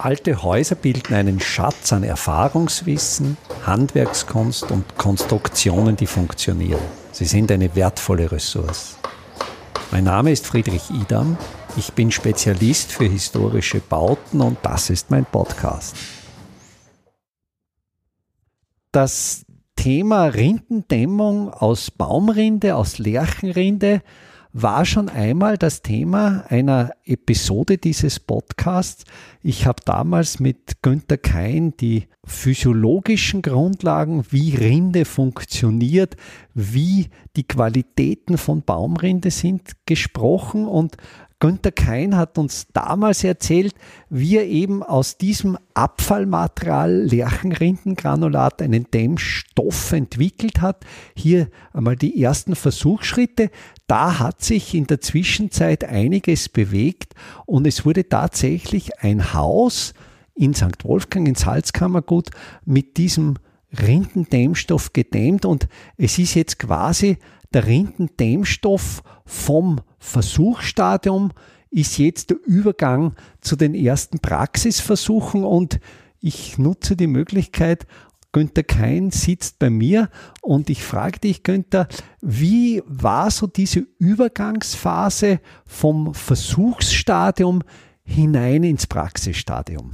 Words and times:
Alte 0.00 0.44
Häuser 0.44 0.76
bilden 0.76 1.12
einen 1.12 1.40
Schatz 1.40 1.92
an 1.92 2.04
Erfahrungswissen, 2.04 3.36
Handwerkskunst 3.66 4.70
und 4.70 4.96
Konstruktionen, 4.96 5.96
die 5.96 6.06
funktionieren. 6.06 6.80
Sie 7.10 7.24
sind 7.24 7.50
eine 7.50 7.74
wertvolle 7.74 8.30
Ressource. 8.30 8.96
Mein 9.90 10.04
Name 10.04 10.30
ist 10.30 10.46
Friedrich 10.46 10.88
Idam. 10.90 11.36
Ich 11.76 11.92
bin 11.94 12.12
Spezialist 12.12 12.92
für 12.92 13.06
historische 13.06 13.80
Bauten 13.80 14.40
und 14.40 14.58
das 14.62 14.88
ist 14.88 15.10
mein 15.10 15.24
Podcast. 15.24 15.96
Das 18.92 19.44
Thema 19.74 20.26
Rindendämmung 20.26 21.52
aus 21.52 21.90
Baumrinde, 21.90 22.76
aus 22.76 22.98
Lärchenrinde 22.98 24.02
war 24.62 24.84
schon 24.84 25.08
einmal 25.08 25.56
das 25.56 25.82
Thema 25.82 26.44
einer 26.48 26.90
Episode 27.04 27.78
dieses 27.78 28.18
Podcasts. 28.18 29.04
Ich 29.40 29.66
habe 29.66 29.82
damals 29.84 30.40
mit 30.40 30.82
Günter 30.82 31.16
Kein 31.16 31.76
die 31.76 32.08
physiologischen 32.24 33.42
Grundlagen, 33.42 34.24
wie 34.30 34.56
Rinde 34.56 35.04
funktioniert, 35.04 36.16
wie 36.54 37.08
die 37.36 37.46
Qualitäten 37.46 38.36
von 38.36 38.62
Baumrinde 38.62 39.30
sind, 39.30 39.72
gesprochen 39.86 40.66
und 40.66 40.96
Günter 41.40 41.70
Kein 41.70 42.16
hat 42.16 42.36
uns 42.36 42.66
damals 42.72 43.22
erzählt, 43.22 43.74
wie 44.10 44.38
er 44.38 44.46
eben 44.46 44.82
aus 44.82 45.18
diesem 45.18 45.56
Abfallmaterial 45.72 47.04
Lerchenrindengranulat 47.04 48.60
einen 48.60 48.90
Dämmstoff 48.90 49.92
entwickelt 49.92 50.60
hat. 50.60 50.84
Hier 51.14 51.48
einmal 51.72 51.94
die 51.94 52.20
ersten 52.20 52.56
Versuchsschritte. 52.56 53.50
Da 53.86 54.18
hat 54.18 54.42
sich 54.42 54.74
in 54.74 54.88
der 54.88 55.00
Zwischenzeit 55.00 55.84
einiges 55.84 56.48
bewegt 56.48 57.14
und 57.46 57.68
es 57.68 57.86
wurde 57.86 58.08
tatsächlich 58.08 58.98
ein 59.00 59.32
Haus 59.32 59.94
in 60.34 60.54
St. 60.54 60.84
Wolfgang 60.84 61.28
in 61.28 61.36
Salzkammergut 61.36 62.30
mit 62.64 62.96
diesem 62.96 63.34
Rindendämmstoff 63.80 64.92
gedämmt 64.92 65.44
und 65.44 65.68
es 65.96 66.18
ist 66.18 66.34
jetzt 66.34 66.58
quasi 66.58 67.18
der 67.52 67.66
Rindendämmstoff 67.66 69.02
vom 69.24 69.80
Versuchsstadium 69.98 71.32
ist 71.70 71.98
jetzt 71.98 72.30
der 72.30 72.38
Übergang 72.44 73.14
zu 73.40 73.56
den 73.56 73.74
ersten 73.74 74.20
Praxisversuchen 74.20 75.44
und 75.44 75.80
ich 76.20 76.58
nutze 76.58 76.96
die 76.96 77.06
Möglichkeit, 77.06 77.86
Günther 78.32 78.62
Kein 78.62 79.10
sitzt 79.10 79.58
bei 79.58 79.70
mir 79.70 80.10
und 80.42 80.68
ich 80.70 80.82
frage 80.82 81.20
dich, 81.20 81.42
Günther, 81.42 81.88
wie 82.20 82.82
war 82.86 83.30
so 83.30 83.46
diese 83.46 83.86
Übergangsphase 83.98 85.40
vom 85.64 86.14
Versuchsstadium 86.14 87.62
hinein 88.04 88.64
ins 88.64 88.86
Praxisstadium? 88.86 89.92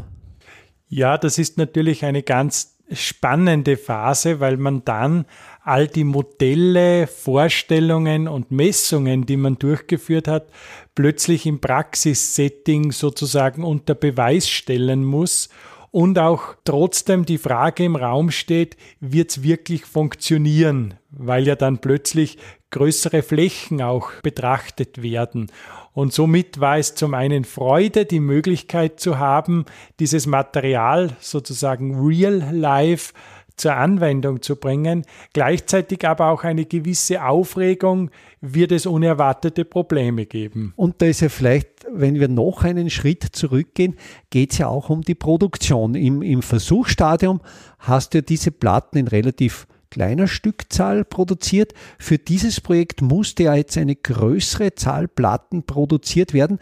Ja, 0.88 1.16
das 1.16 1.38
ist 1.38 1.58
natürlich 1.58 2.04
eine 2.04 2.22
ganz 2.22 2.78
spannende 2.92 3.76
Phase, 3.76 4.40
weil 4.40 4.56
man 4.56 4.84
dann 4.84 5.26
all 5.64 5.88
die 5.88 6.04
Modelle, 6.04 7.06
Vorstellungen 7.06 8.28
und 8.28 8.50
Messungen, 8.50 9.24
die 9.24 9.38
man 9.38 9.58
durchgeführt 9.58 10.28
hat, 10.28 10.46
plötzlich 10.94 11.46
im 11.46 11.60
Praxissetting 11.60 12.92
sozusagen 12.92 13.64
unter 13.64 13.94
Beweis 13.94 14.48
stellen 14.48 15.04
muss 15.04 15.48
und 15.90 16.18
auch 16.18 16.56
trotzdem 16.64 17.24
die 17.24 17.38
Frage 17.38 17.84
im 17.84 17.96
Raum 17.96 18.30
steht, 18.30 18.76
wird 19.00 19.30
es 19.30 19.42
wirklich 19.42 19.84
funktionieren, 19.84 20.94
weil 21.10 21.46
ja 21.46 21.54
dann 21.54 21.78
plötzlich 21.78 22.36
größere 22.70 23.22
Flächen 23.22 23.80
auch 23.80 24.10
betrachtet 24.20 25.02
werden. 25.02 25.50
Und 25.92 26.12
somit 26.12 26.58
war 26.58 26.76
es 26.78 26.96
zum 26.96 27.14
einen 27.14 27.44
Freude, 27.44 28.04
die 28.04 28.18
Möglichkeit 28.18 28.98
zu 28.98 29.20
haben, 29.20 29.64
dieses 30.00 30.26
Material 30.26 31.16
sozusagen 31.20 32.04
real 32.04 32.42
life 32.52 33.14
zur 33.56 33.74
Anwendung 33.76 34.42
zu 34.42 34.56
bringen, 34.56 35.04
gleichzeitig 35.32 36.06
aber 36.06 36.28
auch 36.28 36.44
eine 36.44 36.64
gewisse 36.64 37.24
Aufregung, 37.24 38.10
wird 38.40 38.72
es 38.72 38.86
unerwartete 38.86 39.64
Probleme 39.64 40.26
geben. 40.26 40.72
Und 40.76 41.00
da 41.00 41.06
ist 41.06 41.20
ja 41.20 41.28
vielleicht, 41.28 41.68
wenn 41.90 42.14
wir 42.16 42.28
noch 42.28 42.64
einen 42.64 42.90
Schritt 42.90 43.24
zurückgehen, 43.32 43.96
geht 44.30 44.52
es 44.52 44.58
ja 44.58 44.68
auch 44.68 44.90
um 44.90 45.02
die 45.02 45.14
Produktion. 45.14 45.94
Im, 45.94 46.22
Im 46.22 46.42
Versuchsstadium 46.42 47.40
hast 47.78 48.14
du 48.14 48.22
diese 48.22 48.50
Platten 48.50 48.98
in 48.98 49.08
relativ 49.08 49.66
kleiner 49.94 50.26
Stückzahl 50.26 51.04
produziert. 51.04 51.72
Für 52.00 52.18
dieses 52.18 52.60
Projekt 52.60 53.00
musste 53.00 53.44
ja 53.44 53.54
jetzt 53.54 53.78
eine 53.78 53.94
größere 53.94 54.74
Zahl 54.74 55.06
Platten 55.06 55.62
produziert 55.62 56.34
werden. 56.34 56.58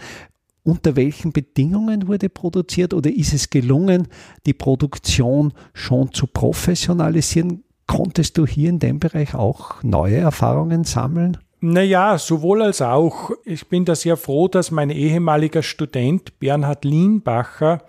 Unter 0.64 0.94
welchen 0.94 1.32
Bedingungen 1.32 2.06
wurde 2.06 2.28
produziert 2.28 2.94
oder 2.94 3.10
ist 3.10 3.32
es 3.32 3.50
gelungen, 3.50 4.06
die 4.46 4.54
Produktion 4.54 5.52
schon 5.74 6.12
zu 6.12 6.26
professionalisieren? 6.28 7.64
Konntest 7.88 8.38
du 8.38 8.46
hier 8.46 8.70
in 8.70 8.78
dem 8.78 9.00
Bereich 9.00 9.34
auch 9.34 9.82
neue 9.82 10.18
Erfahrungen 10.18 10.84
sammeln? 10.84 11.38
Naja, 11.64 12.18
sowohl 12.18 12.60
als 12.60 12.82
auch. 12.82 13.30
Ich 13.44 13.68
bin 13.68 13.84
da 13.84 13.94
sehr 13.94 14.16
froh, 14.16 14.48
dass 14.48 14.72
mein 14.72 14.90
ehemaliger 14.90 15.62
Student 15.62 16.40
Bernhard 16.40 16.84
Lienbacher, 16.84 17.84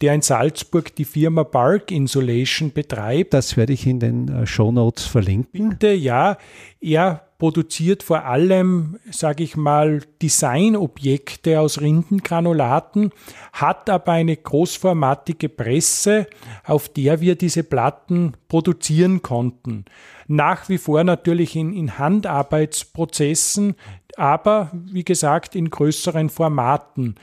der 0.00 0.14
in 0.14 0.22
Salzburg 0.22 0.96
die 0.96 1.04
Firma 1.04 1.42
Bark 1.42 1.90
Insulation 1.90 2.72
betreibt. 2.72 3.34
Das 3.34 3.58
werde 3.58 3.74
ich 3.74 3.86
in 3.86 4.00
den 4.00 4.28
äh, 4.28 4.46
Show 4.46 4.72
Notes 4.72 5.04
verlinken. 5.04 5.68
Bitte, 5.68 5.92
ja. 5.92 6.38
Er 6.80 7.28
produziert 7.36 8.02
vor 8.02 8.24
allem, 8.24 8.98
sage 9.10 9.44
ich 9.44 9.56
mal, 9.56 10.00
Designobjekte 10.22 11.60
aus 11.60 11.82
Rindengranulaten, 11.82 13.10
hat 13.52 13.90
aber 13.90 14.12
eine 14.12 14.36
großformatige 14.36 15.50
Presse, 15.50 16.28
auf 16.64 16.88
der 16.88 17.20
wir 17.20 17.36
diese 17.36 17.62
Platten 17.62 18.32
produzieren 18.48 19.20
konnten. 19.20 19.84
Nach 20.28 20.68
wie 20.68 20.78
vor 20.78 21.02
natürlich 21.04 21.56
in, 21.56 21.72
in 21.72 21.98
Handarbeitsprozessen, 21.98 23.74
aber 24.16 24.70
wie 24.72 25.04
gesagt 25.04 25.56
in 25.56 25.70
größeren 25.70 26.28
Formaten. 26.28 27.16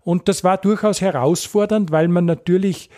Und 0.00 0.28
das 0.28 0.44
war 0.44 0.58
durchaus 0.58 1.00
herausfordernd, 1.00 1.90
weil 1.90 2.08
man 2.08 2.24
natürlich 2.24 2.88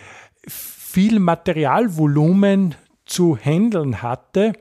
viel 0.47 1.19
Materialvolumen 1.19 2.75
zu 3.07 3.37
handeln 3.37 4.03
hatte. 4.03 4.55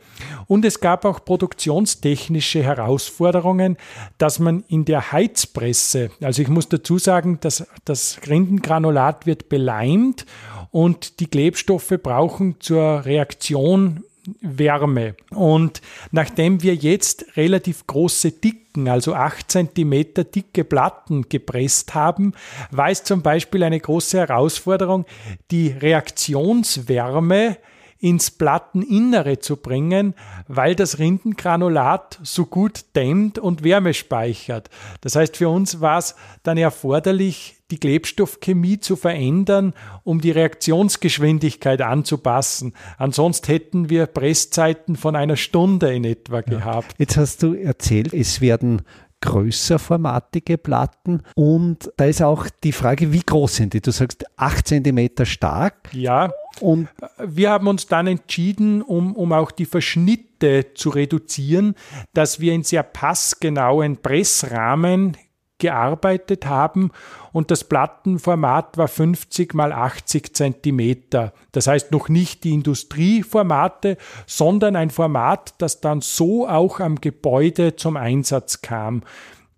Und 0.48 0.66
es 0.66 0.80
gab 0.80 1.06
auch 1.06 1.24
produktionstechnische 1.24 2.62
Herausforderungen, 2.64 3.78
dass 4.18 4.40
man 4.40 4.64
in 4.68 4.86
der 4.86 5.12
Heizpresse, 5.12 6.12
also 6.22 6.42
ich 6.42 6.50
muss 6.50 6.70
dazu 6.70 6.98
sagen, 6.98 7.40
dass 7.42 7.68
das 7.86 8.20
Rindengranulat 8.28 9.26
wird 9.26 9.50
beleimt 9.50 10.26
und 10.72 11.20
die 11.20 11.28
Klebstoffe 11.28 11.94
brauchen 12.02 12.58
zur 12.60 13.06
Reaktion 13.06 14.04
Wärme. 14.42 15.16
Und 15.32 15.82
nachdem 16.12 16.62
wir 16.64 16.76
jetzt 16.76 17.38
relativ 17.38 17.88
große 17.88 18.32
Dicken, 18.32 18.88
also 18.88 19.14
8 19.14 19.52
cm 19.52 19.92
dicke 20.34 20.64
Platten 20.64 21.28
gepresst 21.30 21.94
haben, 21.94 22.34
war 22.72 22.90
es 22.90 23.04
zum 23.04 23.22
Beispiel 23.22 23.64
eine 23.64 23.80
große 23.80 24.18
Herausforderung, 24.20 25.06
die 25.52 25.68
Reaktionswärme 25.68 27.58
ins 28.04 28.32
Platteninnere 28.32 29.40
zu 29.40 29.56
bringen, 29.56 30.14
weil 30.50 30.76
das 30.76 31.00
Rindengranulat 31.00 32.20
so 32.22 32.46
gut 32.46 32.84
dämmt 32.98 33.40
und 33.40 33.64
Wärme 33.64 33.94
speichert. 33.94 34.70
Das 35.00 35.16
heißt, 35.16 35.38
für 35.38 35.48
uns 35.48 35.80
war 35.80 36.00
es 36.00 36.16
dann 36.44 36.58
erforderlich, 36.58 37.56
die 37.74 37.80
Klebstoffchemie 37.80 38.80
zu 38.80 38.96
verändern, 38.96 39.74
um 40.04 40.22
die 40.22 40.30
Reaktionsgeschwindigkeit 40.30 41.82
anzupassen. 41.82 42.74
Ansonsten 43.00 43.48
hätten 43.48 43.90
wir 43.90 44.06
Presszeiten 44.06 44.96
von 44.96 45.16
einer 45.16 45.38
Stunde 45.38 45.92
in 45.92 46.04
etwa 46.04 46.42
gehabt. 46.42 46.94
Jetzt 47.00 47.18
hast 47.18 47.42
du 47.42 47.56
erzählt, 47.56 48.14
es 48.14 48.42
werden 48.42 48.84
größerformatige 49.22 50.58
Platten. 50.58 51.24
Und 51.34 51.92
da 51.98 52.06
ist 52.06 52.22
auch 52.22 52.48
die 52.64 52.74
Frage, 52.74 53.12
wie 53.12 53.22
groß 53.22 53.56
sind 53.56 53.74
die? 53.74 53.82
Du 53.82 53.92
sagst 53.92 54.26
8 54.36 54.68
cm 54.68 55.10
stark. 55.24 55.90
Ja. 55.94 56.32
Und 56.60 56.90
wir 57.18 57.50
haben 57.50 57.68
uns 57.68 57.88
dann 57.88 58.06
entschieden, 58.06 58.82
um, 58.82 59.16
um 59.16 59.32
auch 59.32 59.52
die 59.52 59.66
Verschnitte 59.66 60.74
zu 60.76 60.90
reduzieren, 60.90 61.74
dass 62.14 62.40
wir 62.42 62.54
in 62.54 62.64
sehr 62.64 62.84
passgenauen 62.84 63.98
Pressrahmen 63.98 65.18
gearbeitet 65.64 66.46
haben 66.46 66.92
und 67.32 67.50
das 67.50 67.64
Plattenformat 67.64 68.78
war 68.78 68.90
50 68.90 69.54
mal 69.54 69.72
80 69.72 70.36
Zentimeter. 70.36 71.32
Das 71.54 71.68
heißt 71.68 71.94
noch 71.94 72.10
nicht 72.10 72.44
die 72.44 72.52
Industrieformate, 72.52 73.96
sondern 74.28 74.76
ein 74.76 74.90
Format, 74.90 75.54
das 75.60 75.80
dann 75.80 76.02
so 76.02 76.50
auch 76.50 76.82
am 76.82 77.00
Gebäude 77.00 77.78
zum 77.78 77.96
Einsatz 77.96 78.62
kam. 78.62 79.04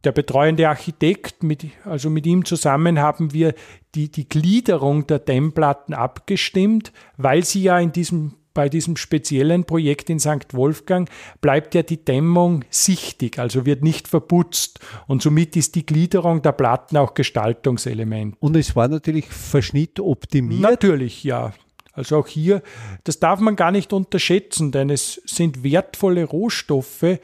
Der 0.04 0.12
betreuende 0.12 0.70
Architekt, 0.70 1.42
mit, 1.42 1.66
also 1.86 2.12
mit 2.12 2.28
ihm 2.28 2.46
zusammen 2.46 3.00
haben 3.00 3.34
wir 3.34 3.56
die, 3.96 4.12
die 4.12 4.30
Gliederung 4.30 5.08
der 5.08 5.18
Dämmplatten 5.18 5.96
abgestimmt, 5.96 6.92
weil 7.18 7.44
sie 7.44 7.64
ja 7.64 7.80
in 7.80 7.92
diesem 7.92 8.36
bei 8.56 8.70
diesem 8.70 8.96
speziellen 8.98 9.66
Projekt 9.66 10.10
in 10.10 10.20
St. 10.20 10.54
Wolfgang 10.54 11.08
bleibt 11.42 11.76
ja 11.76 11.84
die 11.84 12.04
Dämmung 12.04 12.66
sichtig, 12.72 13.38
also 13.38 13.68
wird 13.68 13.84
nicht 13.84 14.08
verputzt. 14.08 14.80
Und 15.06 15.22
somit 15.22 15.56
ist 15.56 15.76
die 15.76 15.86
Gliederung 15.86 16.42
der 16.42 16.54
Platten 16.54 16.98
auch 16.98 17.14
Gestaltungselement. 17.14 18.36
Und 18.40 18.56
es 18.56 18.76
war 18.76 18.88
natürlich 18.88 19.28
verschnittoptimiert. 19.28 20.62
Natürlich, 20.62 21.24
ja. 21.24 21.54
Also 21.94 22.18
auch 22.18 22.28
hier, 22.28 22.62
das 23.04 23.20
darf 23.20 23.40
man 23.40 23.56
gar 23.56 23.72
nicht 23.72 23.94
unterschätzen, 23.94 24.72
denn 24.72 24.90
es 24.90 25.22
sind 25.26 25.64
wertvolle 25.64 26.26
Rohstoffe, 26.26 27.20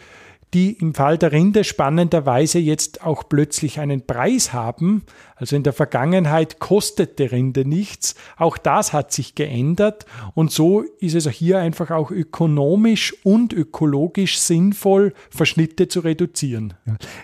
die 0.54 0.74
im 0.74 0.94
Fall 0.94 1.18
der 1.18 1.32
Rinde 1.32 1.64
spannenderweise 1.64 2.60
jetzt 2.60 3.06
auch 3.06 3.24
plötzlich 3.28 3.80
einen 3.80 4.06
Preis 4.06 4.52
haben. 4.52 5.04
Also 5.36 5.56
in 5.56 5.64
der 5.64 5.74
Vergangenheit 5.74 6.60
kostete 6.60 7.32
Rinde 7.32 7.66
nichts. 7.66 8.16
Auch 8.38 8.58
das 8.58 8.94
hat 8.94 9.12
sich 9.12 9.34
geändert. 9.34 10.06
Und 10.36 10.52
so 10.52 10.84
ist 11.00 11.16
es 11.16 11.28
hier 11.30 11.60
einfach 11.60 11.90
auch 11.90 12.12
ökonomisch 12.12 13.16
und 13.24 13.54
ökologisch 13.54 14.40
sinnvoll, 14.40 15.14
Verschnitte 15.30 15.88
zu 15.88 16.02
reduzieren. 16.02 16.74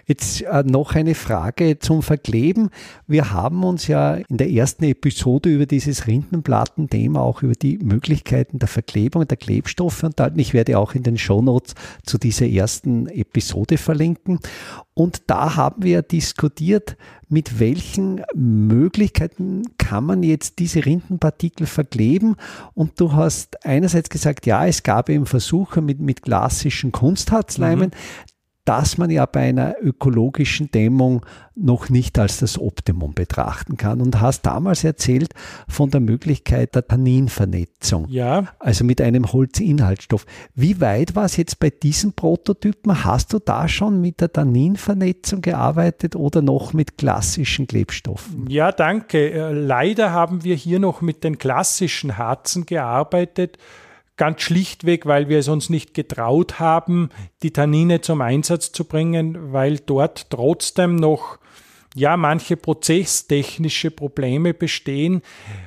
Jetzt 0.07 0.41
äh, 0.41 0.63
noch 0.63 0.95
eine 0.95 1.13
Frage 1.13 1.79
zum 1.79 2.01
Verkleben. 2.01 2.69
Wir 3.07 3.31
haben 3.31 3.63
uns 3.63 3.87
ja 3.87 4.15
in 4.15 4.37
der 4.37 4.49
ersten 4.49 4.85
Episode 4.85 5.49
über 5.49 5.65
dieses 5.65 6.07
Rindenplatten-Thema 6.07 7.21
auch 7.21 7.43
über 7.43 7.53
die 7.53 7.77
Möglichkeiten 7.77 8.57
der 8.57 8.67
Verklebung 8.67 9.27
der 9.27 9.37
Klebstoffe 9.37 10.03
unterhalten. 10.03 10.39
Ich 10.39 10.53
werde 10.53 10.79
auch 10.79 10.95
in 10.95 11.03
den 11.03 11.17
Shownotes 11.17 11.75
zu 12.03 12.17
dieser 12.17 12.47
ersten 12.47 13.07
Episode 13.17 13.77
verlinken. 13.77 14.39
Und 14.93 15.23
da 15.27 15.55
haben 15.55 15.83
wir 15.83 16.01
diskutiert, 16.01 16.97
mit 17.29 17.59
welchen 17.59 18.23
Möglichkeiten 18.33 19.63
kann 19.77 20.05
man 20.05 20.23
jetzt 20.23 20.59
diese 20.59 20.85
Rindenpartikel 20.85 21.67
verkleben. 21.67 22.35
Und 22.73 22.99
du 22.99 23.13
hast 23.13 23.65
einerseits 23.65 24.09
gesagt, 24.09 24.45
ja, 24.45 24.65
es 24.65 24.83
gab 24.83 25.09
eben 25.09 25.25
Versuche 25.25 25.81
mit, 25.81 25.99
mit 25.99 26.21
klassischen 26.21 26.91
Kunstharzleimen. 26.91 27.89
Mhm 27.89 28.27
dass 28.67 28.97
man 28.97 29.09
ja 29.09 29.25
bei 29.25 29.47
einer 29.47 29.75
ökologischen 29.81 30.69
Dämmung 30.71 31.25
noch 31.55 31.89
nicht 31.89 32.19
als 32.19 32.39
das 32.39 32.59
Optimum 32.59 33.13
betrachten 33.13 33.77
kann. 33.77 34.01
Und 34.01 34.19
hast 34.19 34.41
damals 34.45 34.83
erzählt 34.83 35.33
von 35.69 35.89
der 35.89 36.01
Möglichkeit 36.01 36.75
der 36.75 36.85
Tanninvernetzung. 36.85 38.07
Ja. 38.09 38.47
Also 38.59 38.83
mit 38.83 38.99
einem 38.99 39.31
Holzinhaltsstoff. 39.31 40.25
Wie 40.53 40.81
weit 40.81 41.15
war 41.15 41.23
es 41.23 41.37
jetzt 41.37 41.59
bei 41.59 41.69
diesen 41.69 42.11
Prototypen? 42.11 43.05
Hast 43.05 43.31
du 43.31 43.39
da 43.39 43.69
schon 43.69 44.01
mit 44.01 44.19
der 44.19 44.33
Tanninvernetzung 44.33 45.41
gearbeitet 45.41 46.17
oder 46.17 46.41
noch 46.41 46.73
mit 46.73 46.97
klassischen 46.97 47.67
Klebstoffen? 47.67 48.49
Ja, 48.49 48.73
danke. 48.73 49.31
Äh, 49.31 49.53
leider 49.53 50.11
haben 50.11 50.43
wir 50.43 50.55
hier 50.55 50.79
noch 50.79 51.01
mit 51.01 51.23
den 51.23 51.37
klassischen 51.37 52.17
Harzen 52.17 52.65
gearbeitet 52.65 53.57
Ganz 54.17 54.41
schlichtweg, 54.41 55.05
weil 55.05 55.29
wir 55.29 55.39
es 55.39 55.47
uns 55.47 55.69
nicht 55.69 55.93
getraut 55.93 56.59
haben, 56.59 57.09
die 57.43 57.51
Tannine 57.51 58.01
zum 58.01 58.21
Einsatz 58.21 58.71
zu 58.71 58.85
bringen, 58.85 59.53
weil 59.53 59.77
dort 59.77 60.29
trotzdem 60.31 60.95
noch 60.95 61.37
ja, 61.95 62.17
manche 62.17 62.57
prozesstechnische 62.57 63.91
Probleme 63.91 64.53
bestehen, 64.53 65.21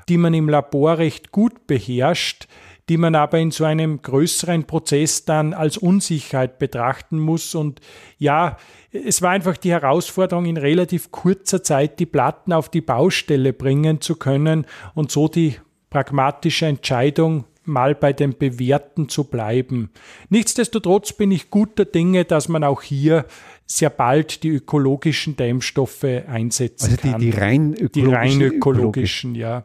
die 0.08 0.16
man 0.16 0.34
im 0.34 0.48
Labor 0.48 0.98
recht 0.98 1.32
gut 1.32 1.66
beherrscht, 1.66 2.46
die 2.88 2.96
man 2.96 3.14
aber 3.14 3.38
in 3.38 3.50
so 3.50 3.64
einem 3.64 4.02
größeren 4.02 4.64
Prozess 4.64 5.24
dann 5.24 5.54
als 5.54 5.76
Unsicherheit 5.76 6.58
betrachten 6.58 7.18
muss. 7.18 7.54
Und 7.54 7.80
ja, 8.18 8.58
es 8.92 9.22
war 9.22 9.30
einfach 9.30 9.56
die 9.56 9.70
Herausforderung, 9.70 10.46
in 10.46 10.56
relativ 10.56 11.10
kurzer 11.12 11.62
Zeit 11.62 12.00
die 12.00 12.06
Platten 12.06 12.52
auf 12.52 12.68
die 12.68 12.80
Baustelle 12.80 13.52
bringen 13.52 14.00
zu 14.00 14.16
können 14.16 14.66
und 14.94 15.10
so 15.10 15.28
die 15.28 15.56
pragmatische 15.88 16.66
Entscheidung 16.66 17.44
mal 17.70 17.94
bei 17.94 18.12
dem 18.12 18.36
Bewerten 18.36 19.08
zu 19.08 19.24
bleiben. 19.24 19.90
Nichtsdestotrotz 20.28 21.12
bin 21.12 21.30
ich 21.30 21.50
guter 21.50 21.84
Dinge, 21.84 22.24
dass 22.24 22.48
man 22.48 22.64
auch 22.64 22.82
hier 22.82 23.24
sehr 23.66 23.90
bald 23.90 24.42
die 24.42 24.48
ökologischen 24.48 25.36
Dämmstoffe 25.36 26.04
einsetzen 26.04 26.90
also 26.90 26.96
die, 26.96 27.10
kann. 27.10 27.20
Die 27.20 27.30
rein 27.30 27.74
ökologischen, 27.74 27.92
die 27.92 28.14
rein 28.14 28.40
ökologischen, 28.42 29.34
ja. 29.34 29.62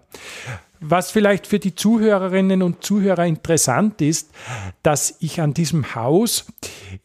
Was 0.79 1.09
vielleicht 1.09 1.47
für 1.47 1.57
die 1.57 1.73
Zuhörerinnen 1.73 2.61
und 2.61 2.83
Zuhörer 2.83 3.25
interessant 3.25 4.01
ist, 4.01 4.31
dass 4.83 5.17
ich 5.19 5.41
an 5.41 5.53
diesem 5.53 5.95
Haus 5.95 6.45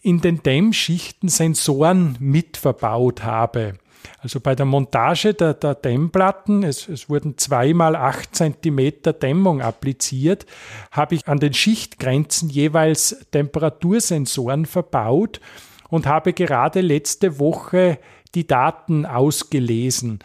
in 0.03 0.21
den 0.21 0.43
Dämmschichten 0.43 1.29
Sensoren 1.29 2.17
mitverbaut 2.21 3.23
habe. 3.23 3.75
Also 4.19 4.41
bei 4.41 4.55
der 4.55 4.67
Montage 4.67 5.35
der, 5.35 5.55
der 5.55 5.75
Dämmplatten, 5.75 6.63
es, 6.63 6.89
es 6.89 7.09
wurden 7.09 7.39
zweimal 7.39 7.97
acht 7.97 8.35
Zentimeter 8.35 9.13
Dämmung 9.13 9.63
appliziert, 9.63 10.47
habe 10.91 11.15
ich 11.15 11.27
an 11.27 11.39
den 11.39 11.55
Schichtgrenzen 11.55 12.51
jeweils 12.51 13.27
Temperatursensoren 13.31 14.67
verbaut 14.67 15.41
und 15.89 16.07
habe 16.07 16.33
gerade 16.33 16.81
letzte 16.81 17.39
Woche 17.39 17.99
die 18.35 18.47
Daten 18.47 19.07
ausgelesen. 19.07 20.21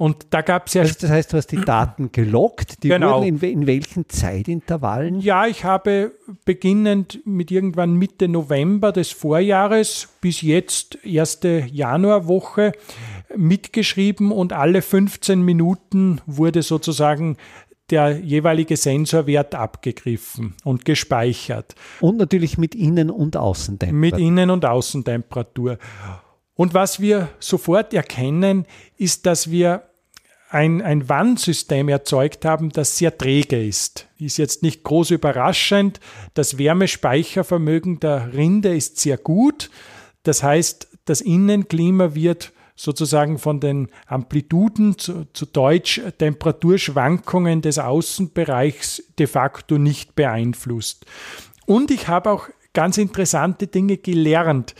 Und 0.00 0.28
da 0.30 0.40
gab 0.40 0.68
es 0.68 0.72
ja. 0.72 0.80
Also 0.80 0.94
das 0.98 1.10
heißt, 1.10 1.30
du 1.30 1.36
hast 1.36 1.48
die 1.48 1.60
Daten 1.66 2.10
gelockt, 2.10 2.82
die 2.82 2.88
genau. 2.88 3.16
wurden 3.16 3.26
in, 3.26 3.38
in, 3.38 3.66
welchen 3.66 4.08
Zeitintervallen? 4.08 5.20
Ja, 5.20 5.46
ich 5.46 5.64
habe 5.64 6.12
beginnend 6.46 7.20
mit 7.26 7.50
irgendwann 7.50 7.92
Mitte 7.92 8.26
November 8.26 8.92
des 8.92 9.10
Vorjahres 9.10 10.08
bis 10.22 10.40
jetzt 10.40 11.04
erste 11.04 11.66
Januarwoche 11.70 12.72
mitgeschrieben 13.36 14.32
und 14.32 14.54
alle 14.54 14.80
15 14.80 15.42
Minuten 15.42 16.22
wurde 16.24 16.62
sozusagen 16.62 17.36
der 17.90 18.20
jeweilige 18.20 18.78
Sensorwert 18.78 19.54
abgegriffen 19.54 20.54
und 20.64 20.86
gespeichert. 20.86 21.74
Und 22.00 22.16
natürlich 22.16 22.56
mit 22.56 22.74
Innen- 22.74 23.10
und 23.10 23.36
Außentemperatur. 23.36 24.00
Mit 24.00 24.18
Innen- 24.18 24.48
und 24.48 24.64
Außentemperatur. 24.64 25.76
Und 26.54 26.72
was 26.72 27.00
wir 27.00 27.28
sofort 27.38 27.92
erkennen, 27.92 28.64
ist, 28.96 29.26
dass 29.26 29.50
wir 29.50 29.89
ein, 30.50 30.82
ein 30.82 31.08
Wandsystem 31.08 31.88
erzeugt 31.88 32.44
haben, 32.44 32.70
das 32.70 32.98
sehr 32.98 33.16
träge 33.16 33.64
ist. 33.64 34.08
Ist 34.18 34.36
jetzt 34.36 34.62
nicht 34.62 34.82
groß 34.82 35.12
überraschend. 35.12 36.00
Das 36.34 36.58
Wärmespeichervermögen 36.58 38.00
der 38.00 38.32
Rinde 38.32 38.74
ist 38.74 38.98
sehr 38.98 39.16
gut. 39.16 39.70
Das 40.24 40.42
heißt, 40.42 40.88
das 41.04 41.20
Innenklima 41.20 42.14
wird 42.14 42.52
sozusagen 42.74 43.38
von 43.38 43.60
den 43.60 43.88
Amplituden 44.06 44.98
zu, 44.98 45.26
zu 45.32 45.46
Deutsch 45.46 46.00
Temperaturschwankungen 46.18 47.62
des 47.62 47.78
Außenbereichs 47.78 49.04
de 49.18 49.26
facto 49.28 49.78
nicht 49.78 50.16
beeinflusst. 50.16 51.06
Und 51.66 51.92
ich 51.92 52.08
habe 52.08 52.30
auch 52.30 52.48
ganz 52.72 52.98
interessante 52.98 53.68
Dinge 53.68 53.98
gelernt. 53.98 54.74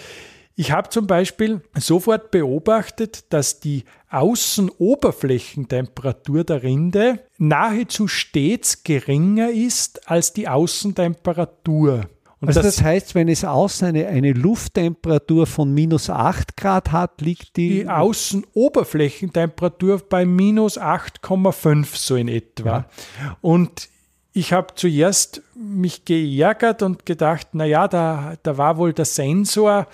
Ich 0.57 0.73
habe 0.73 0.91
zum 0.91 1.07
Beispiel 1.07 1.63
sofort 1.79 2.31
beobachtet, 2.31 3.33
dass 3.33 3.61
die 3.61 3.85
Außenoberflächentemperatur 4.11 6.45
der 6.45 6.63
Rinde 6.63 7.21
nahezu 7.39 8.09
stets 8.09 8.83
geringer 8.83 9.51
ist 9.51 10.11
als 10.11 10.33
die 10.33 10.49
Außentemperatur. 10.49 12.07
Und 12.41 12.49
also 12.49 12.63
das, 12.63 12.77
das, 12.77 12.85
heißt, 12.85 13.15
wenn 13.15 13.29
es 13.29 13.45
außen 13.45 13.89
eine, 13.89 14.07
eine 14.07 14.33
Lufttemperatur 14.33 15.47
von 15.47 15.75
minus 15.75 16.09
8 16.09 16.57
Grad 16.57 16.91
hat, 16.91 17.21
liegt 17.21 17.55
die... 17.57 17.83
Die 17.83 17.89
Außenoberflächentemperatur 17.89 20.01
bei 20.09 20.25
minus 20.25 20.81
8,5 20.81 21.97
so 21.97 22.17
in 22.17 22.29
etwa. 22.29 22.87
Ja. 23.21 23.37
Und 23.43 23.91
ich 24.33 24.55
habe 24.55 24.75
zuerst 24.75 25.43
mich 25.55 26.07
geärgert 26.07 26.83
und 26.83 27.05
gedacht, 27.05 27.55
naja, 27.55 27.87
da, 27.89 28.37
da 28.43 28.57
war 28.57 28.79
wohl 28.79 28.95
der 28.95 29.05
Sensor 29.05 29.87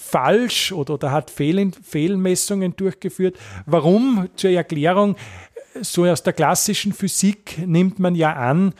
falsch 0.00 0.72
oder, 0.72 0.94
oder 0.94 1.12
hat 1.12 1.30
Fehl, 1.30 1.70
Fehlmessungen 1.82 2.74
durchgeführt. 2.74 3.36
Warum? 3.66 4.28
Zur 4.34 4.50
Erklärung, 4.50 5.14
so 5.82 6.06
aus 6.06 6.22
der 6.22 6.32
klassischen 6.32 6.92
Physik 6.92 7.58
nimmt 7.66 7.98
man 7.98 8.14
ja 8.14 8.32
an, 8.32 8.74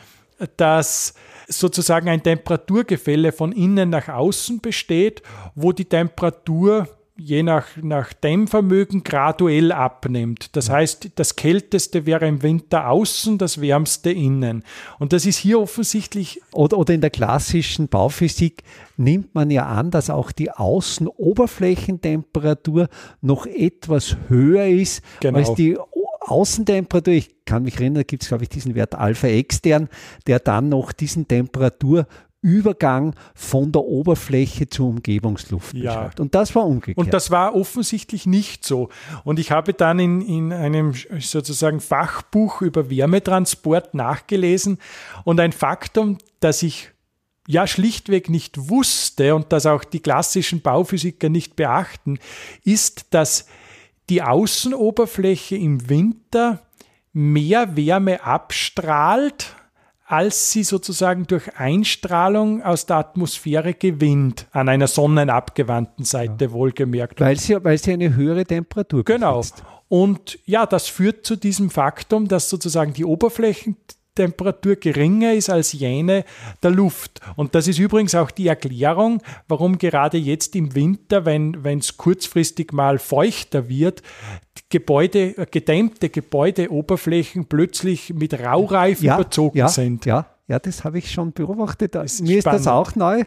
dass 0.57 1.15
sozusagen 1.47 2.09
ein 2.09 2.23
Temperaturgefälle 2.23 3.33
von 3.33 3.53
innen 3.53 3.91
nach 3.91 4.09
außen 4.09 4.61
besteht, 4.61 5.23
wo 5.55 5.73
die 5.73 5.85
Temperatur 5.85 6.89
je 7.21 7.43
nach, 7.43 7.67
nach 7.83 8.13
Dämmvermögen 8.13 9.03
graduell 9.05 9.73
abnimmt. 9.73 10.55
Das 10.57 10.69
heißt, 10.71 11.11
das 11.17 11.35
Kälteste 11.37 12.07
wäre 12.07 12.27
im 12.27 12.43
Winter 12.43 12.89
außen, 12.89 13.37
das 13.39 13.61
Wärmste 13.61 14.11
innen. 14.11 14.65
Und 14.99 15.13
das 15.13 15.27
ist 15.27 15.37
hier 15.37 15.61
offensichtlich. 15.61 16.41
Oder, 16.53 16.79
oder 16.79 16.95
in 16.95 17.03
der 17.03 17.11
klassischen 17.11 17.89
Bauphysik 17.89 18.63
nimmt 18.97 19.35
man 19.35 19.51
ja 19.51 19.67
an, 19.67 19.91
dass 19.91 20.09
auch 20.11 20.31
die 20.33 20.51
Außenoberflächentemperatur 20.51 22.89
noch 23.21 23.45
etwas 23.47 24.17
höher 24.29 24.67
ist 24.67 25.03
genau. 25.21 25.39
als 25.39 25.55
die 25.55 25.77
Außentemperatur, 26.21 27.15
ich 27.15 27.45
kann 27.45 27.65
mich 27.65 27.77
erinnern, 27.77 27.97
da 27.97 28.03
gibt 28.03 28.23
es, 28.23 28.29
glaube 28.29 28.45
ich, 28.45 28.51
diesen 28.51 28.75
Wert 28.75 28.95
Alpha 28.95 29.27
extern, 29.27 29.89
der 30.27 30.39
dann 30.39 30.69
noch 30.69 30.93
diesen 30.93 31.27
Temperatur 31.27 32.07
Übergang 32.43 33.15
von 33.35 33.71
der 33.71 33.83
Oberfläche 33.83 34.69
zur 34.69 34.89
Umgebungsluft 34.89 35.75
Ja. 35.75 35.95
beschreibt. 35.95 36.21
Und 36.21 36.35
das 36.35 36.55
war 36.55 36.65
umgekehrt. 36.65 36.97
Und 36.99 37.13
das 37.13 37.31
war 37.31 37.55
offensichtlich 37.55 38.27
nicht 38.27 38.65
so. 38.65 38.89
Und 39.25 39.39
ich 39.39 39.51
habe 39.51 39.75
dann 39.75 39.99
in, 39.99 40.21
in 40.23 40.53
einem 40.53 40.95
sozusagen 41.19 41.81
Fachbuch 41.81 42.63
über 42.63 42.89
Wärmetransport 42.89 43.95
nachgelesen 43.95 44.79
und 45.25 45.39
ein 45.39 45.53
Faktum, 45.53 46.19
das 46.41 46.63
ich 46.63 46.91
ja 47.47 47.67
schlichtweg 47.67 48.31
nicht 48.31 48.71
wusste 48.71 49.35
und 49.35 49.53
das 49.53 49.67
auch 49.67 49.85
die 49.85 50.01
klassischen 50.01 50.63
Bauphysiker 50.63 51.29
nicht 51.29 51.57
beachten, 51.57 52.19
ist, 52.65 53.07
dass 53.11 53.47
die 54.09 54.23
Außenoberfläche 54.23 55.57
im 55.57 55.89
Winter 55.89 56.63
mehr 57.13 57.77
Wärme 57.77 58.23
abstrahlt, 58.25 59.57
als 60.11 60.51
sie 60.51 60.65
sozusagen 60.65 61.29
durch 61.29 61.57
Einstrahlung 61.57 62.63
aus 62.65 62.85
der 62.85 62.97
Atmosphäre 62.97 63.75
gewinnt, 63.75 64.49
an 64.51 64.69
einer 64.69 64.89
sonnenabgewandten 64.89 66.05
Seite 66.05 66.51
wohlgemerkt. 66.51 67.21
weil, 67.21 67.39
sie, 67.39 67.63
weil 67.63 67.79
sie 67.79 67.93
eine 67.93 68.17
höhere 68.17 68.45
Temperatur 68.45 69.05
Genau. 69.05 69.39
besitzt. 69.39 69.63
Und 69.87 70.41
ja, 70.47 70.67
das 70.67 70.89
führt 70.89 71.25
zu 71.25 71.37
diesem 71.37 71.71
Faktum, 71.71 72.27
dass 72.27 72.49
sozusagen 72.51 72.93
die 72.93 73.05
Oberflächentemperatur 73.05 74.77
geringer 74.77 75.33
ist 75.33 75.49
als 75.49 75.73
jene 75.73 76.25
der 76.63 76.73
Luft. 76.73 77.21
Und 77.37 77.55
das 77.55 77.69
ist 77.69 77.79
übrigens 77.79 78.17
auch 78.17 78.33
die 78.33 78.49
Erklärung, 78.49 79.23
warum 79.47 79.79
gerade 79.79 80.19
jetzt 80.19 80.57
im 80.57 80.75
Winter, 80.75 81.25
wenn 81.25 81.79
es 81.79 81.97
kurzfristig 81.97 82.73
mal 82.73 82.99
feuchter 82.99 83.69
wird, 83.69 84.03
Gebäude, 84.71 85.37
äh, 85.37 85.47
gedämmte 85.51 86.09
Gebäudeoberflächen 86.09 87.47
plötzlich 87.47 88.15
mit 88.15 88.33
Raureif 88.41 89.03
überzogen 89.03 89.59
ja, 89.59 89.69
sind. 89.69 90.07
Ja, 90.07 90.27
ja, 90.49 90.59
das 90.59 90.85
habe 90.85 90.99
ich 90.99 91.11
schon 91.11 91.33
beobachtet. 91.33 91.95
ist 91.97 92.23
Mir 92.23 92.39
ist 92.39 92.47
das 92.47 92.63
spannend. 92.63 92.69
auch 92.69 92.95
neu. 92.97 93.25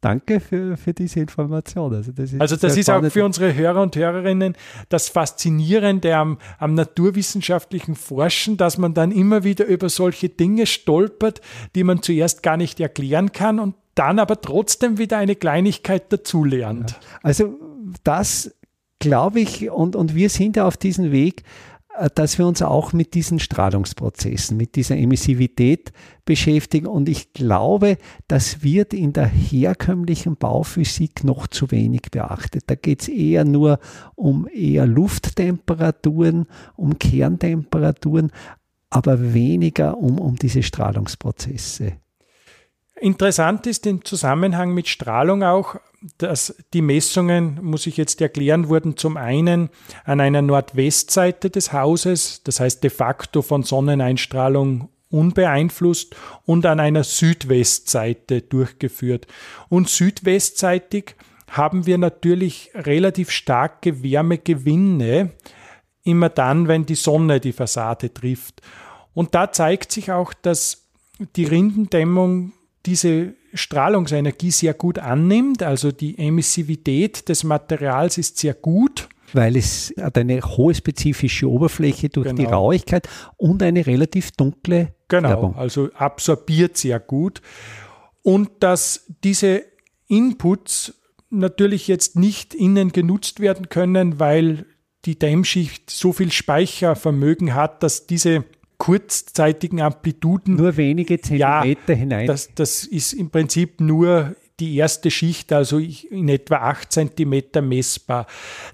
Danke 0.00 0.40
für, 0.40 0.76
für 0.76 0.92
diese 0.92 1.20
Information. 1.20 1.94
Also 1.94 2.12
das 2.12 2.32
ist, 2.32 2.40
Also 2.40 2.56
das 2.56 2.76
ist 2.76 2.90
auch 2.90 2.96
spannend. 2.96 3.12
für 3.12 3.24
unsere 3.24 3.54
Hörer 3.54 3.80
und 3.82 3.96
Hörerinnen 3.96 4.54
das 4.88 5.08
Faszinierende 5.08 6.14
am, 6.16 6.38
am 6.58 6.74
naturwissenschaftlichen 6.74 7.94
Forschen, 7.94 8.56
dass 8.56 8.78
man 8.78 8.94
dann 8.94 9.10
immer 9.10 9.42
wieder 9.42 9.64
über 9.64 9.88
solche 9.88 10.28
Dinge 10.28 10.66
stolpert, 10.66 11.40
die 11.74 11.82
man 11.84 12.02
zuerst 12.02 12.42
gar 12.42 12.56
nicht 12.56 12.78
erklären 12.78 13.32
kann 13.32 13.58
und 13.58 13.74
dann 13.94 14.18
aber 14.18 14.40
trotzdem 14.40 14.98
wieder 14.98 15.16
eine 15.16 15.34
Kleinigkeit 15.34 16.12
dazulernt. 16.12 16.98
Also 17.22 17.58
das 18.04 18.54
glaube 18.98 19.40
ich, 19.40 19.70
und, 19.70 19.96
und 19.96 20.14
wir 20.14 20.30
sind 20.30 20.56
ja 20.56 20.66
auf 20.66 20.76
diesem 20.76 21.12
Weg, 21.12 21.44
äh, 21.98 22.08
dass 22.14 22.38
wir 22.38 22.46
uns 22.46 22.62
auch 22.62 22.92
mit 22.92 23.14
diesen 23.14 23.38
Strahlungsprozessen, 23.38 24.56
mit 24.56 24.76
dieser 24.76 24.96
Emissivität 24.96 25.92
beschäftigen. 26.24 26.86
Und 26.86 27.08
ich 27.08 27.32
glaube, 27.32 27.98
das 28.28 28.62
wird 28.62 28.94
in 28.94 29.12
der 29.12 29.26
herkömmlichen 29.26 30.36
Bauphysik 30.36 31.24
noch 31.24 31.46
zu 31.46 31.70
wenig 31.70 32.02
beachtet. 32.10 32.64
Da 32.66 32.74
geht 32.74 33.02
es 33.02 33.08
eher 33.08 33.44
nur 33.44 33.78
um 34.14 34.48
eher 34.48 34.86
Lufttemperaturen, 34.86 36.46
um 36.76 36.98
Kerntemperaturen, 36.98 38.32
aber 38.90 39.34
weniger 39.34 39.98
um, 39.98 40.18
um 40.18 40.36
diese 40.36 40.62
Strahlungsprozesse. 40.62 41.92
Interessant 42.98 43.66
ist 43.66 43.86
im 43.86 44.04
Zusammenhang 44.04 44.72
mit 44.72 44.88
Strahlung 44.88 45.42
auch, 45.42 45.76
dass 46.18 46.56
die 46.72 46.82
Messungen, 46.82 47.58
muss 47.62 47.86
ich 47.86 47.96
jetzt 47.96 48.20
erklären, 48.20 48.68
wurden 48.68 48.96
zum 48.96 49.16
einen 49.16 49.70
an 50.04 50.20
einer 50.20 50.42
Nordwestseite 50.42 51.50
des 51.50 51.72
Hauses, 51.72 52.42
das 52.44 52.60
heißt 52.60 52.82
de 52.82 52.90
facto 52.90 53.42
von 53.42 53.62
Sonneneinstrahlung 53.62 54.88
unbeeinflusst, 55.10 56.14
und 56.44 56.66
an 56.66 56.80
einer 56.80 57.04
Südwestseite 57.04 58.42
durchgeführt. 58.42 59.26
Und 59.68 59.88
südwestseitig 59.88 61.14
haben 61.48 61.86
wir 61.86 61.98
natürlich 61.98 62.70
relativ 62.74 63.30
starke 63.30 64.02
Wärmegewinne, 64.02 65.30
immer 66.02 66.28
dann, 66.28 66.68
wenn 66.68 66.86
die 66.86 66.94
Sonne 66.94 67.40
die 67.40 67.52
Fassade 67.52 68.12
trifft. 68.12 68.62
Und 69.14 69.34
da 69.34 69.50
zeigt 69.50 69.92
sich 69.92 70.12
auch, 70.12 70.34
dass 70.34 70.88
die 71.36 71.44
Rindendämmung 71.44 72.52
diese 72.86 73.34
Strahlungsenergie 73.52 74.50
sehr 74.50 74.74
gut 74.74 74.98
annimmt. 74.98 75.62
Also 75.62 75.92
die 75.92 76.16
Emissivität 76.18 77.28
des 77.28 77.44
Materials 77.44 78.16
ist 78.18 78.38
sehr 78.38 78.54
gut. 78.54 79.08
weil 79.32 79.56
es 79.56 79.92
hat 80.00 80.16
eine 80.18 80.40
hohe 80.40 80.72
spezifische 80.72 81.50
Oberfläche 81.50 82.08
durch 82.08 82.30
die 82.30 82.44
Genau. 82.44 82.50
Rauigkeit 82.68 83.08
und 83.36 83.60
eine 83.62 83.84
relativ 83.84 84.30
dunkle 84.30 84.94
Genau, 85.08 85.28
Färbung. 85.28 85.56
also 85.56 85.90
absorbiert 85.94 86.76
sehr 86.76 87.00
gut. 87.00 87.42
Und 88.22 88.50
dass 88.60 89.04
diese 89.24 89.64
Inputs 90.06 90.94
natürlich 91.28 91.88
jetzt 91.88 92.14
nicht 92.16 92.54
innen 92.54 92.92
genutzt 92.92 93.40
werden 93.40 93.68
können, 93.68 94.20
weil 94.20 94.64
die 95.04 95.18
Dämmschicht 95.18 95.90
so 95.90 96.12
viel 96.12 96.30
Speichervermögen 96.30 97.54
hat, 97.54 97.82
dass 97.82 98.06
diese 98.06 98.44
kurzzeitigen 98.78 99.80
Amplituden 99.80 100.56
Nur 100.56 100.76
wenige 100.76 101.20
Zentimeter 101.20 101.94
hinein. 101.94 102.26
Das, 102.26 102.50
das 102.54 102.84
ist 102.84 103.12
im 103.12 103.30
Prinzip 103.30 103.80
nur 103.80 104.36
die 104.60 104.76
erste 104.76 105.10
Schicht, 105.10 105.52
also 105.52 105.78
in 105.78 106.28
etwa 106.28 106.56
8 106.56 106.90
Zentimeter 106.90 107.60
messbar. 107.60 108.26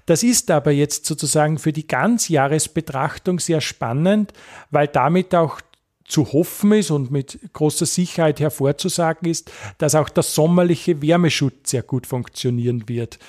Das 0.05 0.23
ist 0.23 0.49
aber 0.49 0.71
jetzt 0.71 1.05
sozusagen 1.05 1.57
für 1.57 1.73
die 1.73 1.87
Ganzjahresbetrachtung 1.87 3.39
sehr 3.39 3.59
spannend, 3.59 4.31
weil 4.71 4.87
damit 4.87 5.35
auch 5.35 5.59
zu 6.05 6.31
hoffen 6.31 6.73
ist 6.73 6.91
und 6.91 7.11
mit 7.11 7.39
großer 7.53 7.85
Sicherheit 7.85 8.39
hervorzusagen 8.39 9.29
ist, 9.29 9.51
dass 9.77 9.95
auch 9.95 10.09
der 10.09 10.23
sommerliche 10.23 11.01
Wärmeschutz 11.01 11.71
sehr 11.71 11.83
gut 11.83 12.07
funktionieren 12.07 12.87
wird. 12.87 13.19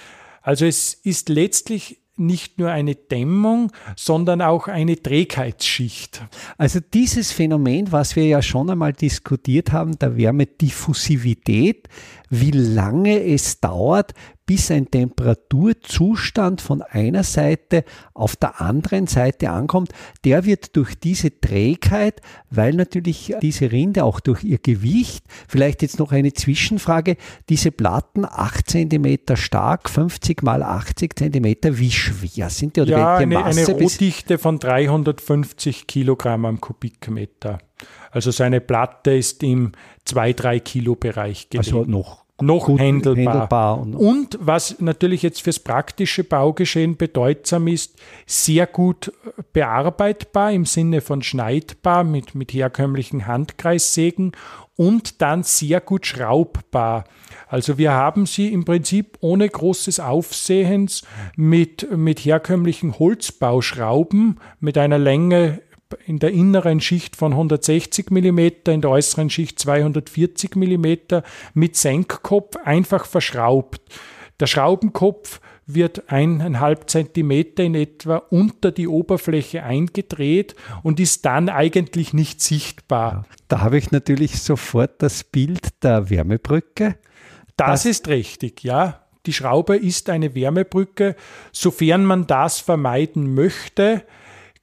Also 0.43 0.67
es 0.67 0.95
ist 0.95 1.29
letztlich 1.29 1.99
nicht 2.17 2.59
nur 2.59 2.71
eine 2.71 2.95
Dämmung, 2.95 3.73
sondern 3.97 4.41
auch 4.41 4.69
eine 4.69 5.01
Trägheitsschicht. 5.01 6.23
Also 6.59 6.81
dieses 6.81 7.33
Phänomen, 7.33 7.91
was 7.93 8.17
wir 8.17 8.27
ja 8.27 8.43
schon 8.43 8.71
einmal 8.71 8.93
diskutiert 8.93 9.73
haben, 9.73 9.99
der 9.99 10.17
Wärmediffusivität, 10.17 11.89
wie 12.31 12.53
lange 12.53 13.21
es 13.25 13.61
dauert, 13.61 14.15
bis 14.47 14.71
ein 14.71 14.91
Temperaturzustand 14.91 16.61
von 16.61 16.83
einer 16.83 17.23
Seite 17.23 17.85
auf 18.13 18.37
der 18.37 18.61
anderen 18.61 19.07
Seite 19.07 19.51
ankommt, 19.51 19.91
der 20.25 20.45
wird 20.45 20.77
durch 20.77 20.95
diese 20.99 21.41
Trägheit, 21.41 22.21
weil 22.51 22.75
natürlich 22.75 23.35
diese 23.41 23.73
Rinde 23.73 24.05
auch 24.05 24.21
durch 24.21 24.45
ihr 24.45 24.59
Gewicht, 24.59 25.25
vielleicht 25.49 25.83
jetzt 25.83 25.99
noch 25.99 26.13
eine 26.13 26.33
Zwischenfrage, 26.33 27.17
diese 27.49 27.71
Platten 27.71 28.25
8 28.25 28.69
cm 28.71 29.19
stark, 29.35 29.89
50 29.89 30.43
mal 30.43 30.63
80 30.63 31.17
cm, 31.19 31.79
wie 31.79 31.91
schwer 31.91 32.51
sind 32.51 32.77
die 32.77 32.83
oder 32.83 32.91
Ja, 32.91 33.19
welche 33.19 33.23
eine, 33.25 33.45
eine 33.45 33.61
Masse? 33.61 33.75
bis- 33.75 33.95
Rohdichte 33.95 34.39
von 34.39 34.59
350 34.59 35.87
Kilogramm 35.87 36.45
am 36.45 36.61
Kubikmeter. 36.61 37.59
Also 38.11 38.31
so 38.31 38.45
eine 38.45 38.61
Platte 38.61 39.13
ist 39.15 39.43
im 39.43 39.73
2-3 40.07 40.61
Kilo 40.61 40.95
Bereich 40.95 41.49
gelegt. 41.51 41.67
also 41.73 41.85
noch 41.85 42.24
noch 42.41 42.67
gut 42.67 42.81
händelbar. 42.81 43.35
händelbar 43.35 43.81
und- 43.81 43.95
Und 43.95 44.39
was 44.41 44.81
natürlich 44.81 45.23
jetzt 45.23 45.43
fürs 45.43 45.61
praktische 45.61 46.25
Baugeschehen 46.25 46.97
bedeutsam 46.97 47.69
ist, 47.69 47.97
sehr 48.27 48.67
gut 48.67 49.13
bearbeitbar 49.53 50.51
im 50.53 50.65
Sinne 50.67 51.01
von 51.01 51.23
schneidbar 51.23 52.03
mit, 52.05 52.35
mit 52.35 52.53
herkömmlichen 52.53 53.27
Handkreissägen 53.27 54.33
und 54.77 55.23
dann 55.23 55.45
sehr 55.45 55.81
gut 55.81 56.07
schraubbar. 56.07 57.05
Also 57.47 57.79
wir 57.79 57.93
haben 57.93 58.27
sie 58.27 58.53
im 58.53 58.65
Prinzip 58.65 59.17
ohne 59.21 59.49
großes 59.49 60.01
Aufsehens 60.01 61.03
mit, 61.37 61.87
mit 61.97 62.21
herkömmlichen 62.21 62.99
Holzbauschrauben 62.99 64.41
mit 64.59 64.77
einer 64.77 64.99
Länge 64.99 65.61
in 66.07 66.19
der 66.19 66.31
inneren 66.33 66.81
Schicht 66.81 67.17
von 67.17 67.33
160 67.33 68.11
mm, 68.11 68.39
in 68.67 68.81
der 68.81 68.91
äußeren 68.91 69.31
Schicht 69.31 69.59
240 69.59 70.57
mm 70.57 70.87
mit 71.55 71.77
Senkkopf 71.77 72.57
einfach 72.65 73.07
verschraubt. 73.07 73.81
Der 74.41 74.47
Schraubenkopf 74.47 75.41
wird 75.67 76.11
eineinhalb 76.11 76.91
Zentimeter 76.91 77.63
in 77.63 77.75
etwa 77.75 78.17
unter 78.17 78.71
die 78.73 78.89
Oberfläche 78.89 79.63
eingedreht 79.63 80.55
und 80.83 81.01
ist 81.01 81.25
dann 81.25 81.49
eigentlich 81.49 82.13
nicht 82.13 82.43
sichtbar. 82.43 83.25
Da 83.49 83.61
habe 83.61 83.79
ich 83.79 83.91
natürlich 83.91 84.43
sofort 84.43 85.01
das 85.03 85.25
Bild 85.25 85.83
der 85.83 86.11
Wärmebrücke. 86.11 86.97
Das, 87.57 87.83
Das- 87.83 87.87
ist 87.87 88.09
richtig, 88.09 88.63
ja. 88.65 89.01
Die 89.27 89.33
Schraube 89.33 89.77
ist 89.77 90.11
eine 90.11 90.35
Wärmebrücke. 90.35 91.17
Sofern 91.51 92.05
man 92.05 92.27
das 92.27 92.59
vermeiden 92.61 93.35
möchte, 93.35 94.03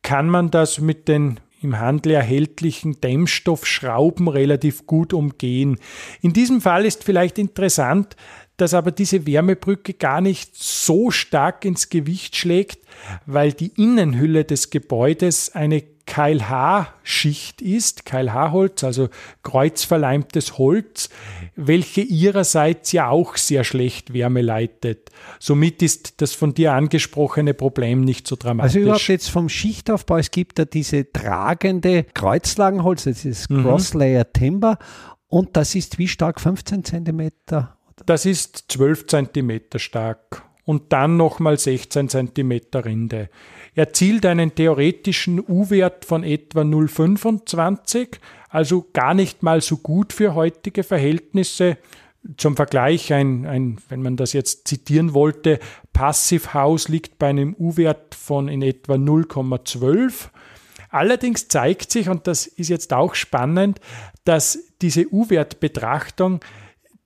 kann 0.04 0.30
man 0.30 0.52
das 0.52 0.80
mit 0.80 1.08
den 1.08 1.40
im 1.62 1.80
Handel 1.80 2.14
erhältlichen 2.14 3.00
Dämmstoffschrauben 3.02 4.28
relativ 4.28 4.88
gut 4.88 5.14
umgehen. 5.14 5.78
In 6.22 6.34
diesem 6.34 6.60
Fall 6.60 6.86
ist 6.86 7.04
vielleicht 7.04 7.38
interessant, 7.38 8.16
dass 8.58 8.74
aber 8.74 8.92
diese 8.92 9.26
Wärmebrücke 9.26 9.94
gar 9.94 10.22
nicht 10.22 10.56
so 10.56 11.12
stark 11.12 11.66
ins 11.66 11.90
Gewicht 11.90 12.36
schlägt, 12.36 12.80
weil 13.26 13.54
die 13.54 13.72
Innenhülle 13.76 14.44
des 14.44 14.70
Gebäudes 14.70 15.54
eine 15.54 15.84
KLH-Schicht 16.06 17.62
ist, 17.62 18.06
KLH-Holz, 18.06 18.84
also 18.84 19.10
kreuzverleimtes 19.44 20.58
Holz, 20.58 21.10
welche 21.56 22.02
ihrerseits 22.02 22.92
ja 22.92 23.10
auch 23.10 23.38
sehr 23.38 23.64
schlecht 23.64 24.14
Wärme 24.14 24.42
leitet. 24.42 25.10
Somit 25.40 25.82
ist 25.82 26.22
das 26.22 26.34
von 26.34 26.54
dir 26.54 26.74
angesprochene 26.74 27.54
Problem 27.54 28.02
nicht 28.02 28.28
so 28.28 28.36
dramatisch. 28.36 28.76
Also 28.76 28.80
überhaupt 28.80 29.08
jetzt 29.08 29.30
vom 29.30 29.50
Schichtaufbau, 29.50 30.18
es 30.18 30.32
gibt 30.32 30.60
da 30.60 30.66
diese 30.66 31.12
tragende 31.12 32.04
Kreuzlagenholz, 32.14 33.04
das 33.06 33.26
ist 33.26 33.50
mhm. 33.50 33.64
Crosslayer 33.64 34.32
Timber 34.32 34.78
und 35.28 35.56
das 35.56 35.76
ist 35.76 35.98
wie 35.98 36.08
stark 36.08 36.42
15 36.42 36.84
Zentimeter? 36.84 37.78
Das 38.06 38.26
ist 38.26 38.66
12 38.70 39.08
Zentimeter 39.08 39.80
stark 39.80 40.44
und 40.66 40.94
dann 40.94 41.18
nochmal 41.18 41.58
16 41.58 42.10
Zentimeter 42.10 42.86
Rinde 42.86 43.30
erzielt 43.76 44.26
einen 44.26 44.54
theoretischen 44.54 45.40
U-Wert 45.40 46.06
von 46.06 46.24
etwa 46.24 46.62
0,25, 46.62 48.18
also 48.50 48.88
gar 48.94 49.14
nicht 49.14 49.44
mal 49.44 49.62
so 49.62 49.78
gut 49.78 50.14
für 50.14 50.36
heutige 50.36 50.84
Verhältnisse. 50.84 51.78
Zum 52.38 52.56
Vergleich, 52.56 53.14
ein, 53.14 53.46
ein, 53.46 53.78
wenn 53.90 54.02
man 54.02 54.18
das 54.18 54.34
jetzt 54.34 54.68
zitieren 54.68 55.14
wollte, 55.14 55.60
Passivhaus 55.94 56.88
liegt 56.88 57.18
bei 57.18 57.30
einem 57.30 57.56
U-Wert 57.58 58.14
von 58.14 58.48
in 58.48 58.62
etwa 58.62 58.94
0,12. 58.94 60.30
Allerdings 60.90 61.48
zeigt 61.48 61.92
sich, 61.92 62.10
und 62.10 62.28
das 62.28 62.46
ist 62.46 62.68
jetzt 62.68 62.94
auch 62.94 63.16
spannend, 63.16 63.80
dass 64.26 64.60
diese 64.82 65.12
U-Wert-Betrachtung 65.12 66.42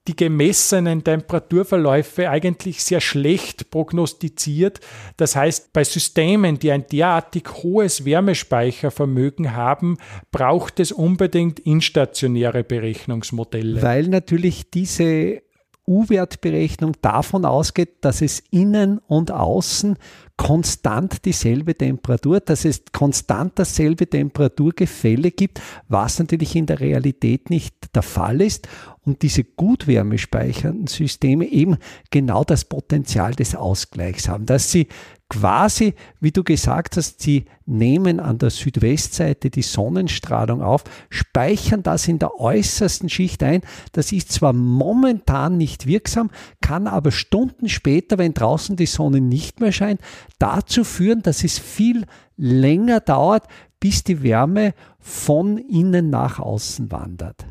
die 0.08 0.16
gemessenen 0.16 1.04
Temperaturverläufe 1.04 2.30
eigentlich 2.30 2.84
sehr 2.84 3.02
schlecht 3.02 3.72
prognostiziert. 3.72 4.80
Das 5.18 5.36
heißt, 5.36 5.74
bei 5.74 5.84
Systemen, 5.84 6.60
die 6.60 6.72
ein 6.72 6.86
derartig 6.88 7.50
hohes 7.64 8.06
Wärmespeichervermögen 8.06 9.56
haben, 9.56 9.98
braucht 10.32 10.80
es 10.80 10.92
unbedingt 10.92 11.60
instationäre 11.60 12.64
Berechnungsmodelle. 12.64 13.82
Weil 13.82 14.08
natürlich 14.08 14.70
diese 14.70 15.42
U-Wertberechnung 15.88 16.94
davon 17.02 17.46
ausgeht, 17.46 17.98
dass 18.02 18.22
es 18.22 18.42
innen 18.50 19.00
und 19.08 19.32
außen 19.32 19.98
konstant 20.38 21.24
dieselbe 21.25 21.75
Temperatur, 21.75 22.39
dass 22.39 22.65
es 22.65 22.84
konstant 22.92 23.54
dasselbe 23.56 24.08
Temperaturgefälle 24.10 25.32
gibt, 25.32 25.62
was 25.88 26.20
natürlich 26.20 26.56
in 26.56 26.65
der 26.65 26.80
Realität 26.80 27.50
nicht 27.50 27.96
der 27.96 28.01
Fall 28.01 28.42
ist 28.42 28.68
und 29.04 29.22
diese 29.22 29.44
gut 29.44 29.88
wärmespeichernden 29.88 30.88
Systeme 30.88 31.46
eben 31.46 31.77
genau 32.12 32.44
das 32.44 32.65
Potenzial 32.65 33.34
des 33.34 33.56
Ausgleichs 33.56 34.27
haben, 34.27 34.46
dass 34.46 34.72
sie 34.72 34.88
quasi, 35.30 35.96
wie 36.20 36.32
du 36.32 36.44
gesagt 36.44 36.98
hast, 36.98 37.22
sie 37.22 37.46
nehmen 37.65 38.20
an 38.20 38.38
der 38.38 38.51
Südwestseite 38.51 39.50
die 39.50 39.63
Sonnenstrahlung 39.63 40.62
auf, 40.62 40.84
speichern 41.10 41.82
das 41.82 42.08
in 42.08 42.20
der 42.20 42.39
äußersten 42.39 43.10
Schicht 43.10 43.42
ein. 43.42 43.62
Das 43.92 44.12
ist 44.12 44.32
zwar 44.32 44.54
momentan 44.54 45.58
nicht 45.58 45.88
wirksam, 45.88 46.30
kann 46.62 46.86
aber 46.86 47.12
Stunden 47.12 47.70
später, 47.70 48.20
wenn 48.20 48.36
draußen 48.36 48.75
die 48.75 48.86
Sonne 48.86 49.20
nicht 49.20 49.62
mehr 49.62 49.72
scheint, 49.72 50.00
dazu 50.39 50.84
führen, 50.84 51.22
dass 51.22 51.44
es 51.44 51.60
viel 51.60 52.06
länger 52.38 53.00
dauert, 53.00 53.48
bis 53.80 54.04
die 54.04 54.24
Wärme 54.24 54.74
von 55.00 55.58
innen 55.58 56.10
nach 56.10 56.39
außen 56.39 56.92
wandert. 56.92 57.46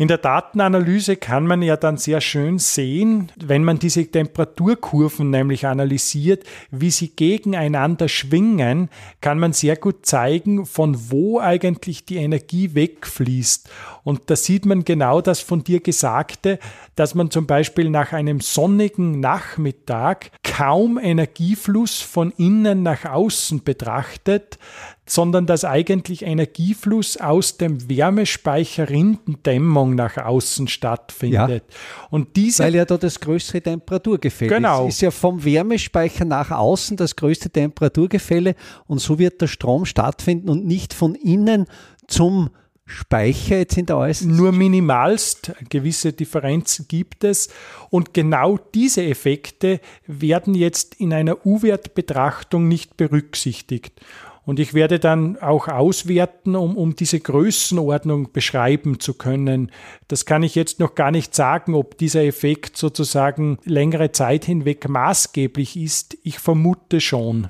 In 0.00 0.06
der 0.06 0.18
Datenanalyse 0.18 1.16
kann 1.16 1.44
man 1.44 1.60
ja 1.60 1.76
dann 1.76 1.96
sehr 1.96 2.20
schön 2.20 2.60
sehen, 2.60 3.32
wenn 3.34 3.64
man 3.64 3.80
diese 3.80 4.06
Temperaturkurven 4.06 5.28
nämlich 5.28 5.66
analysiert, 5.66 6.44
wie 6.70 6.92
sie 6.92 7.08
gegeneinander 7.08 8.08
schwingen, 8.08 8.90
kann 9.20 9.40
man 9.40 9.52
sehr 9.52 9.74
gut 9.74 10.06
zeigen, 10.06 10.66
von 10.66 11.10
wo 11.10 11.40
eigentlich 11.40 12.04
die 12.04 12.18
Energie 12.18 12.76
wegfließt. 12.76 13.68
Und 14.04 14.30
da 14.30 14.36
sieht 14.36 14.66
man 14.66 14.84
genau 14.84 15.20
das 15.20 15.40
von 15.40 15.64
dir 15.64 15.80
Gesagte, 15.80 16.60
dass 16.94 17.16
man 17.16 17.32
zum 17.32 17.48
Beispiel 17.48 17.90
nach 17.90 18.12
einem 18.12 18.40
sonnigen 18.40 19.18
Nachmittag 19.18 20.30
kaum 20.44 20.96
Energiefluss 20.96 22.00
von 22.00 22.30
innen 22.36 22.84
nach 22.84 23.04
außen 23.04 23.64
betrachtet, 23.64 24.60
sondern 25.08 25.46
dass 25.46 25.64
eigentlich 25.64 26.22
Energiefluss 26.22 27.16
aus 27.16 27.56
dem 27.56 27.88
Wärmespeicher 27.88 28.88
Rindendämmung 28.88 29.94
nach 29.94 30.16
außen 30.18 30.68
stattfindet. 30.68 31.64
Ja, 31.68 32.06
und 32.10 32.36
diese, 32.36 32.62
Weil 32.62 32.74
ja 32.74 32.84
da 32.84 32.96
das 32.98 33.18
größere 33.18 33.62
Temperaturgefälle 33.62 34.54
genau. 34.54 34.86
ist. 34.86 34.94
Ist 34.96 35.00
ja 35.00 35.10
vom 35.10 35.44
Wärmespeicher 35.44 36.24
nach 36.24 36.50
außen 36.50 36.96
das 36.96 37.16
größte 37.16 37.50
Temperaturgefälle 37.50 38.54
und 38.86 39.00
so 39.00 39.18
wird 39.18 39.40
der 39.40 39.46
Strom 39.46 39.86
stattfinden 39.86 40.48
und 40.50 40.66
nicht 40.66 40.94
von 40.94 41.14
innen 41.14 41.66
zum 42.06 42.50
Speicher 42.84 43.58
jetzt 43.58 43.76
in 43.76 43.86
der 43.86 43.98
äußeren? 43.98 44.34
Nur 44.34 44.52
minimalst, 44.52 45.52
gewisse 45.68 46.12
Differenzen 46.12 46.86
gibt 46.88 47.22
es. 47.22 47.48
Und 47.90 48.14
genau 48.14 48.58
diese 48.74 49.04
Effekte 49.04 49.80
werden 50.06 50.54
jetzt 50.54 50.94
in 50.94 51.12
einer 51.12 51.46
U-Wert-Betrachtung 51.46 52.66
nicht 52.66 52.96
berücksichtigt. 52.96 54.00
Und 54.48 54.58
ich 54.58 54.72
werde 54.72 54.98
dann 54.98 55.36
auch 55.36 55.68
auswerten, 55.68 56.56
um, 56.56 56.74
um 56.78 56.96
diese 56.96 57.20
Größenordnung 57.20 58.32
beschreiben 58.32 58.98
zu 58.98 59.12
können. 59.12 59.70
Das 60.08 60.24
kann 60.24 60.42
ich 60.42 60.54
jetzt 60.54 60.80
noch 60.80 60.94
gar 60.94 61.10
nicht 61.10 61.34
sagen, 61.34 61.74
ob 61.74 61.98
dieser 61.98 62.24
Effekt 62.24 62.78
sozusagen 62.78 63.58
längere 63.64 64.10
Zeit 64.10 64.46
hinweg 64.46 64.88
maßgeblich 64.88 65.76
ist. 65.76 66.16
Ich 66.22 66.38
vermute 66.38 67.02
schon. 67.02 67.48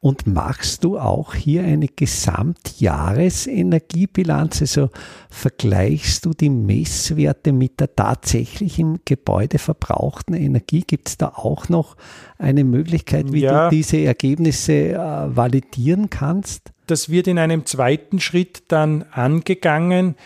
Und 0.00 0.26
machst 0.26 0.84
du 0.84 0.98
auch 0.98 1.34
hier 1.34 1.64
eine 1.64 1.88
Gesamtjahresenergiebilanz? 1.88 4.60
Also 4.62 4.90
vergleichst 5.28 6.24
du 6.26 6.30
die 6.30 6.50
Messwerte 6.50 7.52
mit 7.52 7.80
der 7.80 7.94
tatsächlich 7.94 8.78
im 8.78 9.00
Gebäude 9.04 9.58
verbrauchten 9.58 10.34
Energie? 10.34 10.84
Gibt 10.86 11.08
es 11.08 11.18
da 11.18 11.28
auch 11.28 11.68
noch 11.68 11.96
eine 12.38 12.64
Möglichkeit, 12.64 13.32
wie 13.32 13.40
ja. 13.40 13.68
du 13.68 13.76
diese 13.76 13.98
Ergebnisse 13.98 14.92
äh, 14.92 15.36
validieren 15.36 16.10
kannst? 16.10 16.72
Das 16.86 17.08
wird 17.08 17.28
in 17.28 17.38
einem 17.38 17.66
zweiten 17.66 18.20
Schritt 18.20 18.64
dann 18.68 19.04
angegangen. 19.12 20.16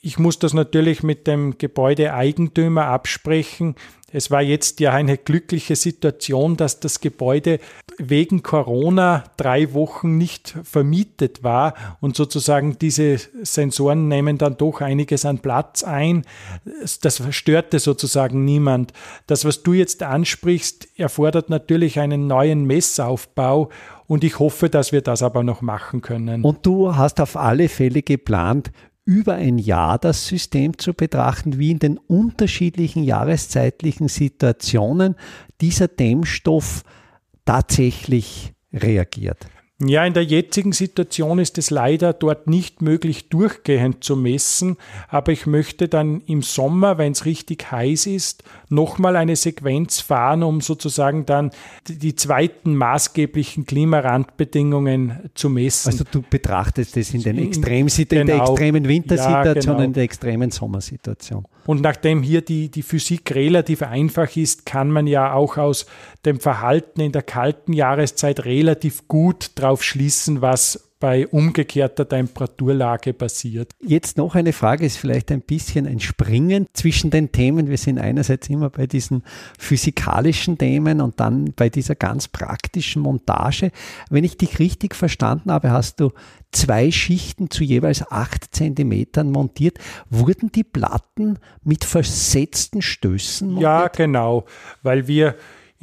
Ich 0.00 0.18
muss 0.18 0.38
das 0.38 0.52
natürlich 0.52 1.02
mit 1.02 1.26
dem 1.26 1.58
Gebäudeeigentümer 1.58 2.86
absprechen. 2.86 3.74
Es 4.14 4.30
war 4.30 4.42
jetzt 4.42 4.78
ja 4.78 4.92
eine 4.92 5.18
glückliche 5.18 5.74
Situation, 5.74 6.56
dass 6.56 6.78
das 6.78 7.00
Gebäude 7.00 7.58
wegen 7.98 8.44
Corona 8.44 9.24
drei 9.36 9.74
Wochen 9.74 10.16
nicht 10.16 10.54
vermietet 10.62 11.42
war 11.42 11.74
und 12.00 12.14
sozusagen 12.14 12.78
diese 12.78 13.16
Sensoren 13.42 14.06
nehmen 14.06 14.38
dann 14.38 14.56
doch 14.56 14.80
einiges 14.80 15.24
an 15.24 15.40
Platz 15.40 15.82
ein. 15.82 16.22
Das 17.02 17.22
störte 17.34 17.80
sozusagen 17.80 18.44
niemand. 18.44 18.92
Das, 19.26 19.44
was 19.44 19.64
du 19.64 19.72
jetzt 19.72 20.04
ansprichst, 20.04 20.86
erfordert 20.96 21.50
natürlich 21.50 21.98
einen 21.98 22.28
neuen 22.28 22.66
Messaufbau 22.66 23.70
und 24.06 24.22
ich 24.22 24.38
hoffe, 24.38 24.70
dass 24.70 24.92
wir 24.92 25.00
das 25.00 25.24
aber 25.24 25.42
noch 25.42 25.60
machen 25.60 26.02
können. 26.02 26.44
Und 26.44 26.64
du 26.64 26.94
hast 26.94 27.20
auf 27.20 27.36
alle 27.36 27.68
Fälle 27.68 28.02
geplant, 28.02 28.70
über 29.04 29.34
ein 29.34 29.58
Jahr 29.58 29.98
das 29.98 30.26
System 30.26 30.78
zu 30.78 30.94
betrachten, 30.94 31.58
wie 31.58 31.70
in 31.70 31.78
den 31.78 31.98
unterschiedlichen 31.98 33.04
jahreszeitlichen 33.04 34.08
Situationen 34.08 35.16
dieser 35.60 35.88
Dämmstoff 35.88 36.84
tatsächlich 37.44 38.54
reagiert. 38.72 39.46
Ja, 39.82 40.06
in 40.06 40.14
der 40.14 40.22
jetzigen 40.22 40.70
Situation 40.70 41.40
ist 41.40 41.58
es 41.58 41.70
leider 41.70 42.12
dort 42.12 42.46
nicht 42.46 42.80
möglich, 42.80 43.28
durchgehend 43.28 44.04
zu 44.04 44.14
messen, 44.14 44.76
aber 45.08 45.32
ich 45.32 45.46
möchte 45.46 45.88
dann 45.88 46.20
im 46.26 46.42
Sommer, 46.42 46.96
wenn 46.96 47.10
es 47.10 47.24
richtig 47.24 47.72
heiß 47.72 48.06
ist, 48.06 48.44
nochmal 48.68 49.16
eine 49.16 49.34
Sequenz 49.34 49.98
fahren, 49.98 50.44
um 50.44 50.60
sozusagen 50.60 51.26
dann 51.26 51.50
die 51.88 52.14
zweiten 52.14 52.76
maßgeblichen 52.76 53.66
Klimarandbedingungen 53.66 55.30
zu 55.34 55.50
messen. 55.50 55.90
Also 55.90 56.04
du 56.08 56.22
betrachtest 56.22 56.96
es 56.96 57.12
in, 57.12 57.22
den 57.22 57.38
Extrem 57.38 57.88
in, 57.88 58.08
genau. 58.08 58.20
in 58.20 58.26
der 58.28 58.36
extremen 58.36 58.88
Wintersituation, 58.88 59.54
ja, 59.54 59.60
genau. 59.60 59.80
in 59.80 59.92
der 59.92 60.04
extremen 60.04 60.50
Sommersituation. 60.52 61.44
Und 61.66 61.80
nachdem 61.80 62.22
hier 62.22 62.42
die, 62.42 62.70
die 62.70 62.82
Physik 62.82 63.34
relativ 63.34 63.82
einfach 63.82 64.36
ist, 64.36 64.66
kann 64.66 64.90
man 64.90 65.06
ja 65.06 65.32
auch 65.32 65.56
aus 65.56 65.86
dem 66.24 66.40
Verhalten 66.40 67.00
in 67.00 67.12
der 67.12 67.22
kalten 67.22 67.72
Jahreszeit 67.72 68.44
relativ 68.44 69.08
gut 69.08 69.52
darauf 69.54 69.82
schließen, 69.82 70.42
was 70.42 70.93
bei 71.04 71.28
umgekehrter 71.28 72.08
Temperaturlage 72.08 73.12
passiert. 73.12 73.72
Jetzt 73.78 74.16
noch 74.16 74.34
eine 74.36 74.54
Frage, 74.54 74.86
ist 74.86 74.96
vielleicht 74.96 75.30
ein 75.32 75.42
bisschen 75.42 75.86
ein 75.86 76.00
Springen 76.00 76.66
zwischen 76.72 77.10
den 77.10 77.30
Themen. 77.30 77.68
Wir 77.68 77.76
sind 77.76 77.98
einerseits 77.98 78.48
immer 78.48 78.70
bei 78.70 78.86
diesen 78.86 79.22
physikalischen 79.58 80.56
Themen 80.56 81.02
und 81.02 81.20
dann 81.20 81.52
bei 81.56 81.68
dieser 81.68 81.94
ganz 81.94 82.28
praktischen 82.28 83.02
Montage. 83.02 83.70
Wenn 84.08 84.24
ich 84.24 84.38
dich 84.38 84.58
richtig 84.58 84.94
verstanden 84.94 85.52
habe, 85.52 85.72
hast 85.72 86.00
du 86.00 86.10
zwei 86.52 86.90
Schichten 86.90 87.50
zu 87.50 87.64
jeweils 87.64 88.10
acht 88.10 88.54
Zentimetern 88.54 89.30
montiert. 89.30 89.76
Wurden 90.08 90.52
die 90.52 90.64
Platten 90.64 91.38
mit 91.62 91.84
versetzten 91.84 92.80
Stößen 92.80 93.48
montiert? 93.48 93.62
Ja, 93.62 93.88
genau, 93.88 94.46
weil 94.82 95.06
wir 95.06 95.34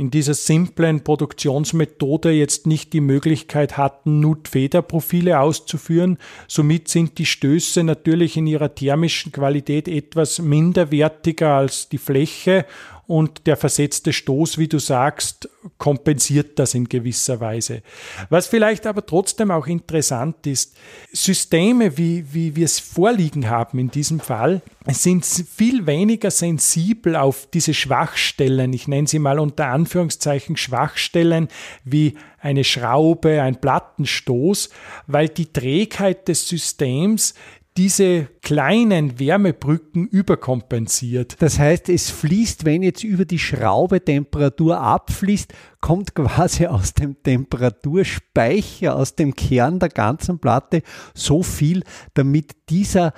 in 0.01 0.09
dieser 0.09 0.33
simplen 0.33 1.03
Produktionsmethode 1.03 2.31
jetzt 2.31 2.65
nicht 2.65 2.91
die 2.91 3.01
Möglichkeit 3.01 3.77
hatten, 3.77 4.19
Nut-Federprofile 4.19 5.39
auszuführen. 5.39 6.17
Somit 6.47 6.87
sind 6.87 7.19
die 7.19 7.27
Stöße 7.27 7.83
natürlich 7.83 8.35
in 8.35 8.47
ihrer 8.47 8.73
thermischen 8.73 9.31
Qualität 9.31 9.87
etwas 9.87 10.39
minderwertiger 10.39 11.53
als 11.53 11.87
die 11.87 11.99
Fläche 11.99 12.65
und 13.07 13.47
der 13.47 13.57
versetzte 13.57 14.13
Stoß, 14.13 14.57
wie 14.57 14.67
du 14.67 14.79
sagst, 14.79 15.49
kompensiert 15.77 16.57
das 16.59 16.73
in 16.73 16.87
gewisser 16.87 17.39
Weise. 17.39 17.81
Was 18.29 18.47
vielleicht 18.47 18.87
aber 18.87 19.05
trotzdem 19.05 19.51
auch 19.51 19.67
interessant 19.67 20.47
ist, 20.47 20.75
Systeme, 21.11 21.97
wie, 21.97 22.25
wie 22.33 22.55
wir 22.55 22.65
es 22.65 22.79
vorliegen 22.79 23.49
haben 23.49 23.79
in 23.79 23.91
diesem 23.91 24.19
Fall, 24.19 24.61
sind 24.87 25.25
viel 25.25 25.85
weniger 25.85 26.31
sensibel 26.31 27.15
auf 27.15 27.47
diese 27.53 27.73
Schwachstellen, 27.73 28.73
ich 28.73 28.87
nenne 28.87 29.07
sie 29.07 29.19
mal 29.19 29.39
unter 29.39 29.67
Anführungszeichen 29.67 30.57
Schwachstellen 30.57 31.47
wie 31.83 32.15
eine 32.39 32.63
Schraube, 32.63 33.41
ein 33.41 33.61
Plattenstoß, 33.61 34.69
weil 35.07 35.29
die 35.29 35.53
Trägheit 35.53 36.27
des 36.27 36.47
Systems 36.47 37.35
diese 37.77 38.27
kleinen 38.41 39.17
Wärmebrücken 39.19 40.07
überkompensiert. 40.07 41.41
Das 41.41 41.57
heißt, 41.57 41.87
es 41.89 42.09
fließt, 42.09 42.65
wenn 42.65 42.83
jetzt 42.83 43.03
über 43.03 43.23
die 43.23 43.39
Schraube 43.39 44.03
Temperatur 44.03 44.79
abfließt, 44.79 45.53
kommt 45.79 46.13
quasi 46.13 46.67
aus 46.67 46.93
dem 46.93 47.21
Temperaturspeicher, 47.23 48.95
aus 48.95 49.15
dem 49.15 49.35
Kern 49.35 49.79
der 49.79 49.89
ganzen 49.89 50.39
Platte 50.39 50.81
so 51.13 51.43
viel, 51.43 51.83
damit 52.13 52.69
dieser 52.69 53.13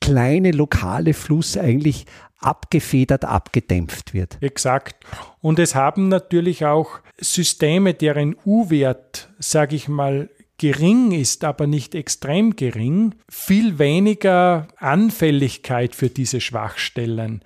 kleine 0.00 0.52
lokale 0.52 1.14
Fluss 1.14 1.56
eigentlich 1.56 2.06
abgefedert, 2.38 3.24
abgedämpft 3.24 4.14
wird. 4.14 4.38
Exakt. 4.40 5.04
Und 5.40 5.58
es 5.58 5.74
haben 5.74 6.08
natürlich 6.08 6.64
auch 6.64 7.00
Systeme, 7.18 7.94
deren 7.94 8.36
U-Wert, 8.44 9.30
sage 9.38 9.74
ich 9.74 9.88
mal, 9.88 10.28
gering 10.58 11.12
ist, 11.12 11.44
aber 11.44 11.66
nicht 11.66 11.94
extrem 11.94 12.56
gering, 12.56 13.14
viel 13.28 13.78
weniger 13.78 14.68
Anfälligkeit 14.76 15.94
für 15.94 16.08
diese 16.08 16.40
Schwachstellen, 16.40 17.42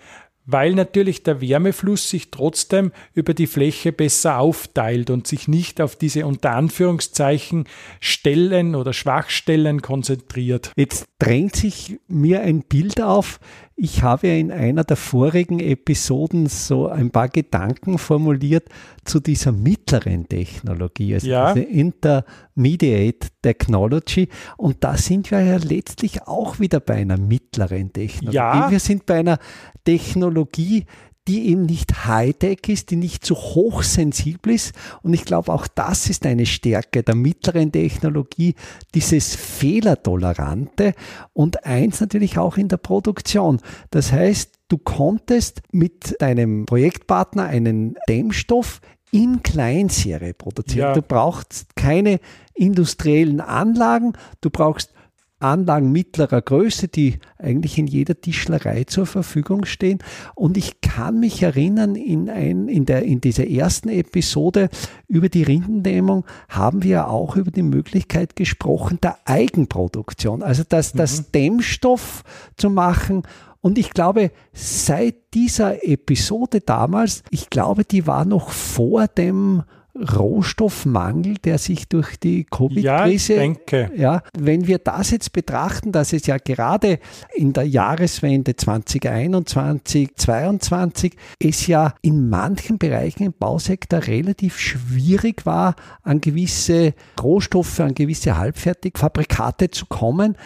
weil 0.47 0.75
natürlich 0.75 1.23
der 1.23 1.41
Wärmefluss 1.41 2.09
sich 2.09 2.31
trotzdem 2.31 2.93
über 3.15 3.35
die 3.35 3.47
Fläche 3.47 3.93
besser 3.93 4.39
aufteilt 4.39 5.11
und 5.11 5.27
sich 5.27 5.49
nicht 5.49 5.81
auf 5.81 5.97
diese 5.97 6.27
unter 6.27 6.53
Anführungszeichen 6.53 7.65
Stellen 8.01 8.75
oder 8.75 8.93
Schwachstellen 8.93 9.83
konzentriert. 9.83 10.73
Jetzt 10.77 11.07
drängt 11.19 11.57
sich 11.57 11.99
mir 12.09 12.43
ein 12.43 12.63
Bild 12.63 13.01
auf, 13.01 13.41
ich 13.83 14.03
habe 14.03 14.29
ja 14.29 14.35
in 14.35 14.53
einer 14.53 14.85
der 14.85 14.99
vorigen 14.99 15.59
Episoden 15.59 16.49
so 16.49 16.89
ein 16.89 17.11
paar 17.11 17.31
Gedanken 17.31 17.97
formuliert 17.97 18.69
zu 19.05 19.21
dieser 19.21 19.53
mittleren 19.53 20.29
Technologie, 20.29 21.15
also 21.15 21.27
ja. 21.27 21.55
diese 21.55 21.67
Intermediate 21.67 23.29
Technology. 23.41 24.29
Und 24.59 24.85
da 24.85 24.99
sind 24.99 25.31
wir 25.31 25.41
ja 25.41 25.57
letztlich 25.57 26.27
auch 26.27 26.61
wieder 26.61 26.79
bei 26.81 26.97
einer 26.97 27.17
mittleren 27.17 27.91
Technologie. 27.91 28.37
Ja. 28.37 28.71
Wir 28.71 28.81
sind 28.81 29.07
bei 29.07 29.21
einer 29.21 29.39
Technologie, 29.83 30.85
die 31.31 31.49
eben 31.51 31.63
nicht 31.63 32.07
Hightech 32.07 32.59
ist, 32.67 32.91
die 32.91 32.97
nicht 32.97 33.25
so 33.25 33.37
hochsensibel 33.37 34.53
ist. 34.53 34.75
Und 35.03 35.15
ich 35.15 35.25
glaube, 35.25 35.53
auch 35.53 35.69
das 35.69 36.11
ist 36.11 36.27
eine 36.27 36.45
Stärke 36.45 37.05
der 37.05 37.15
mittleren 37.15 37.71
Technologie, 37.71 38.57
dieses 38.97 39.37
Fehlertolerante 39.37 40.95
und 41.33 41.65
eins 41.65 42.01
natürlich 42.01 42.37
auch 42.37 42.57
in 42.57 42.67
der 42.67 42.79
Produktion. 42.79 43.61
Das 43.91 44.11
heißt, 44.11 44.59
du 44.67 44.79
konntest 44.79 45.63
mit 45.71 46.21
deinem 46.21 46.67
Projektpartner 46.67 47.45
einen 47.45 47.95
Dämmstoff 48.09 48.81
in 49.13 49.45
Kleinserie 49.45 50.35
produzieren. 50.35 50.89
Ja. 50.89 50.95
Du 50.95 51.03
brauchst 51.03 51.77
keine 51.77 52.19
industriellen 52.55 53.41
Anlagen, 53.41 54.15
du 54.41 54.51
brauchst 54.51 54.93
Anlagen 55.41 55.91
mittlerer 55.91 56.41
Größe, 56.43 56.89
die 56.89 57.19
eigentlich 57.39 57.79
in 57.79 57.87
jeder 57.87 58.21
Tischlerei 58.21 58.85
zur 58.85 59.07
Verfügung 59.07 59.65
stehen. 59.65 59.99
Und 60.35 60.57
ich 60.57 60.81
kann 60.81 61.21
mich 61.21 61.43
erinnern, 61.43 61.95
in, 61.97 62.29
ein, 62.29 62.69
in, 62.69 62.87
der, 62.87 63.03
in 63.03 63.21
dieser 63.21 63.49
ersten 63.49 63.89
Episode 63.89 64.69
über 65.09 65.29
die 65.29 65.43
Rindendämmung 65.43 66.25
haben 66.49 66.83
wir 66.83 67.09
auch 67.09 67.37
über 67.37 67.51
die 67.51 67.63
Möglichkeit 67.63 68.37
gesprochen 68.37 68.99
der 69.03 69.19
Eigenproduktion. 69.25 70.43
Also 70.43 70.63
das, 70.69 70.95
mhm. 70.95 70.99
das 70.99 71.31
Dämmstoff 71.31 72.23
zu 72.57 72.71
machen 72.71 73.23
und 73.63 73.79
ich 73.79 73.91
glaube, 73.91 74.31
seit 74.53 75.35
dieser 75.35 75.85
Episode 75.85 76.61
damals, 76.61 77.23
ich 77.31 77.51
glaube, 77.51 77.85
die 77.85 78.07
war 78.07 78.25
noch 78.25 78.51
vor 78.51 79.07
dem 79.07 79.65
Rohstoffmangel, 79.95 81.35
der 81.45 81.59
sich 81.59 81.89
durch 81.89 82.17
die 82.19 82.45
Covid-Krise. 82.45 83.35
Ja, 83.35 83.39
denke. 83.39 83.91
Ja, 83.97 84.23
wenn 84.39 84.67
wir 84.67 84.79
das 84.79 85.11
jetzt 85.11 85.33
betrachten, 85.33 85.93
dass 85.93 86.13
es 86.13 86.27
ja 86.27 86.39
gerade 86.39 86.99
in 87.35 87.53
der 87.53 87.67
Jahreswende 87.67 88.57
2021, 88.57 90.17
2022 90.17 91.17
es 91.39 91.67
ja 91.67 91.95
in 92.03 92.29
manchen 92.29 92.79
Bereichen 92.79 93.25
im 93.25 93.35
Bausektor 93.39 94.07
relativ 94.07 94.59
schwierig 94.59 95.47
war, 95.47 95.75
an 96.03 96.21
gewisse 96.21 96.95
Rohstoffe, 97.21 97.81
an 97.81 97.95
gewisse 97.95 98.37
Halbfertigfabrikate 98.37 99.71
zu 99.71 99.87
kommen, 99.87 100.37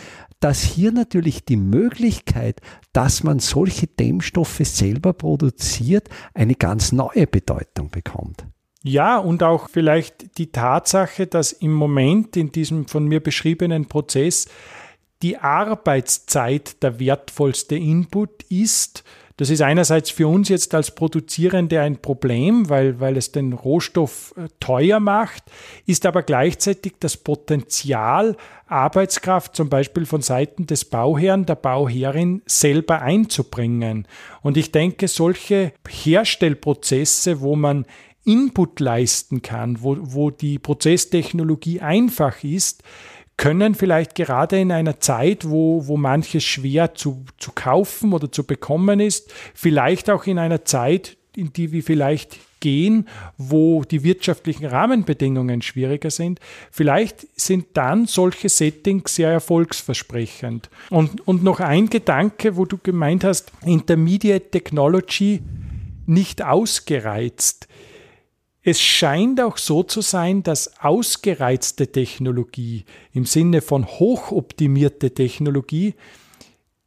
dass 0.40 0.62
hier 0.62 0.92
natürlich 0.92 1.44
die 1.44 1.56
Möglichkeit, 1.56 2.60
dass 2.92 3.22
man 3.22 3.38
solche 3.38 3.86
Dämmstoffe 3.86 4.60
selber 4.62 5.14
produziert, 5.14 6.08
eine 6.34 6.54
ganz 6.54 6.92
neue 6.92 7.26
Bedeutung 7.26 7.90
bekommt. 7.90 8.46
Ja, 8.86 9.16
und 9.16 9.42
auch 9.42 9.70
vielleicht 9.70 10.36
die 10.36 10.52
Tatsache, 10.52 11.26
dass 11.26 11.52
im 11.52 11.72
Moment 11.72 12.36
in 12.36 12.52
diesem 12.52 12.86
von 12.86 13.06
mir 13.08 13.20
beschriebenen 13.20 13.86
Prozess 13.86 14.46
die 15.22 15.38
Arbeitszeit 15.38 16.82
der 16.82 17.00
wertvollste 17.00 17.76
Input 17.76 18.42
ist. 18.50 19.02
Das 19.38 19.48
ist 19.48 19.62
einerseits 19.62 20.10
für 20.10 20.28
uns 20.28 20.50
jetzt 20.50 20.74
als 20.74 20.94
Produzierende 20.94 21.80
ein 21.80 21.96
Problem, 21.96 22.68
weil, 22.68 23.00
weil 23.00 23.16
es 23.16 23.32
den 23.32 23.54
Rohstoff 23.54 24.34
äh, 24.36 24.48
teuer 24.60 25.00
macht, 25.00 25.44
ist 25.86 26.04
aber 26.04 26.22
gleichzeitig 26.22 26.96
das 27.00 27.16
Potenzial, 27.16 28.36
Arbeitskraft 28.66 29.56
zum 29.56 29.70
Beispiel 29.70 30.04
von 30.04 30.20
Seiten 30.20 30.66
des 30.66 30.84
Bauherrn, 30.84 31.46
der 31.46 31.56
Bauherrin 31.56 32.42
selber 32.44 33.00
einzubringen. 33.00 34.06
Und 34.42 34.58
ich 34.58 34.72
denke, 34.72 35.08
solche 35.08 35.72
Herstellprozesse, 35.88 37.40
wo 37.40 37.56
man 37.56 37.86
Input 38.24 38.80
leisten 38.80 39.42
kann, 39.42 39.82
wo, 39.82 39.96
wo 40.00 40.30
die 40.30 40.58
Prozesstechnologie 40.58 41.80
einfach 41.80 42.42
ist, 42.42 42.82
können 43.36 43.74
vielleicht 43.74 44.14
gerade 44.14 44.60
in 44.60 44.70
einer 44.70 45.00
Zeit, 45.00 45.48
wo, 45.48 45.86
wo 45.86 45.96
manches 45.96 46.44
schwer 46.44 46.94
zu, 46.94 47.24
zu 47.38 47.50
kaufen 47.52 48.12
oder 48.12 48.30
zu 48.30 48.44
bekommen 48.44 49.00
ist, 49.00 49.32
vielleicht 49.54 50.08
auch 50.08 50.26
in 50.26 50.38
einer 50.38 50.64
Zeit, 50.64 51.16
in 51.36 51.52
die 51.52 51.72
wir 51.72 51.82
vielleicht 51.82 52.38
gehen, 52.60 53.08
wo 53.36 53.82
die 53.82 54.04
wirtschaftlichen 54.04 54.66
Rahmenbedingungen 54.66 55.60
schwieriger 55.62 56.10
sind, 56.10 56.40
vielleicht 56.70 57.26
sind 57.38 57.66
dann 57.74 58.06
solche 58.06 58.48
Settings 58.48 59.16
sehr 59.16 59.30
erfolgsversprechend. 59.30 60.70
Und, 60.88 61.26
und 61.26 61.42
noch 61.42 61.60
ein 61.60 61.90
Gedanke, 61.90 62.56
wo 62.56 62.64
du 62.64 62.78
gemeint 62.78 63.24
hast, 63.24 63.52
Intermediate 63.66 64.50
Technology 64.50 65.42
nicht 66.06 66.42
ausgereizt. 66.42 67.68
Es 68.66 68.80
scheint 68.80 69.42
auch 69.42 69.58
so 69.58 69.82
zu 69.82 70.00
sein, 70.00 70.42
dass 70.42 70.80
ausgereizte 70.80 71.92
Technologie 71.92 72.86
im 73.12 73.26
Sinne 73.26 73.60
von 73.60 73.86
hochoptimierte 73.86 75.12
Technologie 75.12 75.94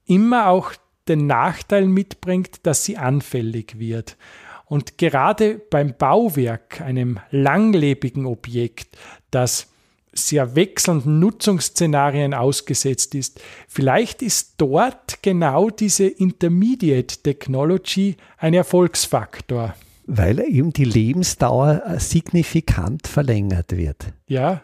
immer 0.08 0.48
auch 0.48 0.74
den 1.08 1.28
Nachteil 1.28 1.86
mitbringt, 1.86 2.62
dass 2.64 2.84
sie 2.84 2.98
anfällig 2.98 3.78
wird. 3.78 4.18
Und 4.66 4.98
gerade 4.98 5.62
beim 5.70 5.94
Bauwerk, 5.96 6.82
einem 6.82 7.20
langlebigen 7.30 8.26
Objekt, 8.26 8.98
das 9.30 9.68
sehr 10.12 10.56
wechselnden 10.56 11.20
Nutzungsszenarien 11.20 12.34
ausgesetzt 12.34 13.14
ist, 13.14 13.40
vielleicht 13.68 14.24
ist 14.24 14.56
dort 14.58 15.22
genau 15.22 15.70
diese 15.70 16.08
Intermediate 16.08 17.22
Technology 17.22 18.18
ein 18.40 18.56
Erfolgsfaktor 18.56 19.76
weil 20.08 20.40
eben 20.40 20.72
die 20.74 20.86
Lebensdauer 20.86 21.84
äh, 21.86 22.00
signifikant 22.00 23.08
verlängert 23.08 23.76
wird. 23.76 24.14
Ja. 24.28 24.62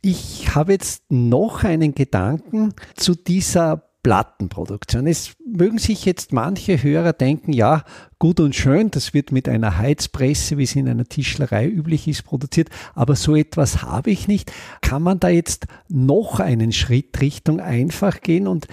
Ich 0.00 0.54
habe 0.54 0.72
jetzt 0.72 1.10
noch 1.10 1.64
einen 1.64 1.94
Gedanken 1.94 2.74
zu 2.94 3.14
dieser 3.16 3.88
Plattenproduktion. 4.02 5.06
Es 5.06 5.32
mögen 5.44 5.78
sich 5.78 6.04
jetzt 6.04 6.32
manche 6.32 6.82
Hörer 6.82 7.12
denken, 7.12 7.52
ja, 7.52 7.84
gut 8.18 8.38
und 8.38 8.54
schön, 8.54 8.90
das 8.90 9.12
wird 9.12 9.32
mit 9.32 9.48
einer 9.48 9.76
Heizpresse, 9.76 10.56
wie 10.56 10.62
es 10.62 10.76
in 10.76 10.88
einer 10.88 11.04
Tischlerei 11.04 11.66
üblich 11.68 12.06
ist, 12.06 12.22
produziert, 12.22 12.70
aber 12.94 13.16
so 13.16 13.34
etwas 13.34 13.82
habe 13.82 14.10
ich 14.10 14.28
nicht. 14.28 14.52
Kann 14.82 15.02
man 15.02 15.18
da 15.18 15.28
jetzt 15.28 15.66
noch 15.88 16.38
einen 16.38 16.72
Schritt 16.72 17.20
Richtung 17.20 17.60
einfach 17.60 18.20
gehen 18.20 18.46
und 18.46 18.68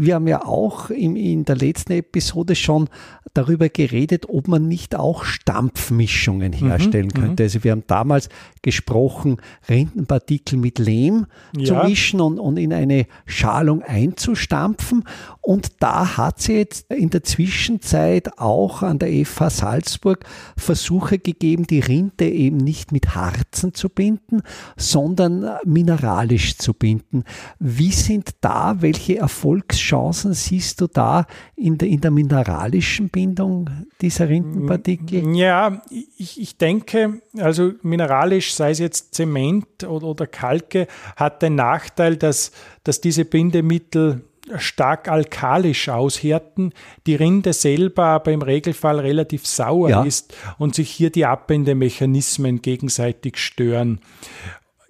wir 0.00 0.14
haben 0.14 0.28
ja 0.28 0.44
auch 0.44 0.90
in, 0.90 1.16
in 1.16 1.44
der 1.44 1.56
letzten 1.56 1.92
Episode 1.92 2.54
schon 2.54 2.88
darüber 3.34 3.68
geredet, 3.68 4.28
ob 4.28 4.46
man 4.46 4.68
nicht 4.68 4.94
auch 4.94 5.24
Stampfmischungen 5.24 6.52
mhm, 6.52 6.68
herstellen 6.68 7.08
mhm, 7.08 7.20
könnte. 7.20 7.42
Also 7.42 7.64
wir 7.64 7.72
haben 7.72 7.82
damals 7.88 8.28
gesprochen, 8.62 9.38
Rindenpartikel 9.68 10.56
mit 10.56 10.78
Lehm 10.78 11.26
ja. 11.56 11.64
zu 11.82 11.88
mischen 11.88 12.20
und, 12.20 12.38
und 12.38 12.58
in 12.58 12.72
eine 12.72 13.06
Schalung 13.26 13.82
einzustampfen. 13.82 15.02
Und 15.40 15.80
da 15.80 16.16
hat 16.16 16.40
sie 16.40 16.58
jetzt 16.58 16.92
in 16.92 17.10
der 17.10 17.24
Zwischenzeit 17.24 18.38
auch 18.38 18.82
an 18.82 19.00
der 19.00 19.26
FH 19.26 19.50
Salzburg 19.50 20.24
Versuche 20.56 21.18
gegeben, 21.18 21.66
die 21.66 21.80
Rinde 21.80 22.28
eben 22.28 22.58
nicht 22.58 22.92
mit 22.92 23.16
Harzen 23.16 23.74
zu 23.74 23.88
binden, 23.88 24.42
sondern 24.76 25.56
mineralisch 25.64 26.56
zu 26.56 26.72
binden. 26.72 27.24
Wie 27.58 27.92
sind 27.92 28.30
da, 28.40 28.76
welche 28.80 29.18
Erfolgs 29.18 29.80
Chancen 29.88 30.34
siehst 30.34 30.80
du 30.80 30.86
da 30.86 31.26
in 31.56 31.78
der, 31.78 31.88
in 31.88 32.00
der 32.00 32.10
mineralischen 32.10 33.08
Bindung 33.08 33.70
dieser 34.00 34.28
Rindenpartikel? 34.28 35.34
Ja, 35.34 35.82
ich, 36.16 36.40
ich 36.40 36.58
denke, 36.58 37.22
also 37.38 37.72
mineralisch, 37.82 38.54
sei 38.54 38.70
es 38.70 38.78
jetzt 38.78 39.14
Zement 39.14 39.84
oder, 39.84 40.06
oder 40.06 40.26
Kalke, 40.26 40.86
hat 41.16 41.42
den 41.42 41.54
Nachteil, 41.54 42.16
dass, 42.16 42.52
dass 42.84 43.00
diese 43.00 43.24
Bindemittel 43.24 44.24
stark 44.56 45.08
alkalisch 45.08 45.88
aushärten, 45.88 46.72
die 47.06 47.14
Rinde 47.14 47.52
selber 47.52 48.04
aber 48.04 48.32
im 48.32 48.42
Regelfall 48.42 49.00
relativ 49.00 49.46
sauer 49.46 49.90
ja. 49.90 50.04
ist 50.04 50.34
und 50.58 50.74
sich 50.74 50.90
hier 50.90 51.10
die 51.10 51.26
Abbindemechanismen 51.26 52.62
gegenseitig 52.62 53.36
stören. 53.36 54.00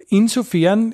Insofern 0.07 0.93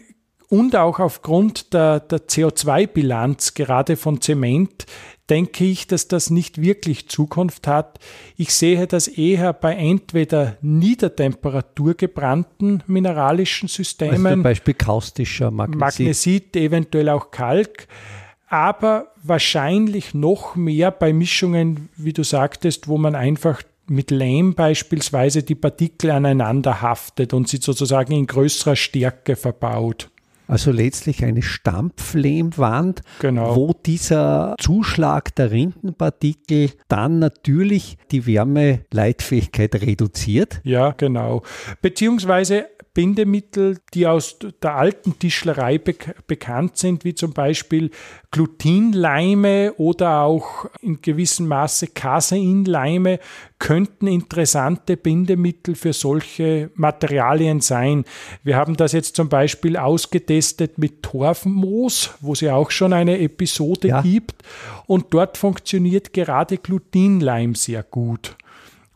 und 0.49 0.75
auch 0.75 0.99
aufgrund 0.99 1.73
der, 1.73 1.99
der 1.99 2.19
CO2-Bilanz, 2.19 3.53
gerade 3.53 3.95
von 3.95 4.21
Zement, 4.21 4.86
denke 5.29 5.65
ich, 5.65 5.88
dass 5.88 6.08
das 6.08 6.29
nicht 6.29 6.62
wirklich 6.62 7.10
Zukunft 7.10 7.67
hat. 7.67 7.99
Ich 8.38 8.53
sehe 8.53 8.86
das 8.88 9.08
eher 9.08 9.53
bei 9.53 9.73
entweder 9.73 10.58
Niedertemperatur 10.62 11.95
gebrannten 11.95 12.84
mineralischen 12.88 13.67
Systemen, 13.67 14.25
also 14.25 14.36
zum 14.36 14.43
Beispiel 14.43 14.73
kaustischer 14.75 15.51
Magnesit. 15.51 15.79
Magnesit, 15.79 16.55
eventuell 16.55 17.10
auch 17.10 17.31
Kalk, 17.31 17.88
aber 18.47 19.12
wahrscheinlich 19.23 20.13
noch 20.13 20.55
mehr 20.55 20.91
bei 20.91 21.12
Mischungen, 21.12 21.89
wie 21.97 22.13
du 22.13 22.23
sagtest, 22.23 22.88
wo 22.88 22.97
man 22.97 23.15
einfach 23.15 23.63
mit 23.88 24.12
Lehm 24.12 24.55
beispielsweise 24.55 25.43
die 25.43 25.55
Partikel 25.55 26.12
aneinander 26.12 26.81
haftet 26.81 27.34
und 27.34 27.47
sie 27.47 27.58
sozusagen 27.58 28.13
in 28.13 28.27
größerer 28.27 28.75
Stärke 28.75 29.36
verbaut. 29.36 30.10
Also 30.47 30.71
letztlich 30.71 31.23
eine 31.23 31.41
Stampflehmwand, 31.41 33.01
genau. 33.19 33.55
wo 33.55 33.73
dieser 33.73 34.55
Zuschlag 34.60 35.36
der 35.36 35.51
Rindenpartikel 35.51 36.71
dann 36.88 37.19
natürlich 37.19 37.97
die 38.12 38.25
Wärmeleitfähigkeit 38.25 39.75
reduziert. 39.75 40.62
Ja, 40.63 40.91
genau. 40.91 41.43
Beziehungsweise 41.81 42.67
Bindemittel, 42.95 43.77
die 43.93 44.08
aus 44.08 44.38
der 44.63 44.75
alten 44.75 45.19
Tischlerei 45.19 45.77
be 45.77 45.93
bekannt 46.27 46.77
sind, 46.77 47.03
wie 47.03 47.13
zum 47.13 47.34
Beispiel 47.34 47.91
Glutinleime 48.31 49.73
oder 49.77 50.21
auch 50.21 50.65
in 50.81 51.01
gewissem 51.01 51.47
Maße 51.47 51.88
Caseinleime, 51.88 53.19
könnten 53.60 54.08
interessante 54.08 54.95
Bindemittel 54.95 55.75
für 55.75 55.91
solche 55.91 56.71
Materialien 56.75 57.60
sein. 57.60 58.05
Wir 58.43 58.55
haben 58.55 58.77
das 58.77 58.93
jetzt 58.93 59.17
zum 59.17 59.27
Beispiel 59.27 59.75
ausgetestet 59.75 60.77
mit 60.77 61.03
Torfmoos, 61.03 62.12
wo 62.21 62.31
es 62.31 62.41
ja 62.41 62.55
auch 62.55 62.71
schon 62.71 62.93
eine 62.93 63.19
Episode 63.19 63.89
ja. 63.89 64.01
gibt. 64.01 64.41
Und 64.88 65.13
dort 65.13 65.38
funktioniert 65.38 66.13
gerade 66.13 66.58
Glutinleim 66.58 67.55
sehr 67.55 67.84
gut. 67.84 68.38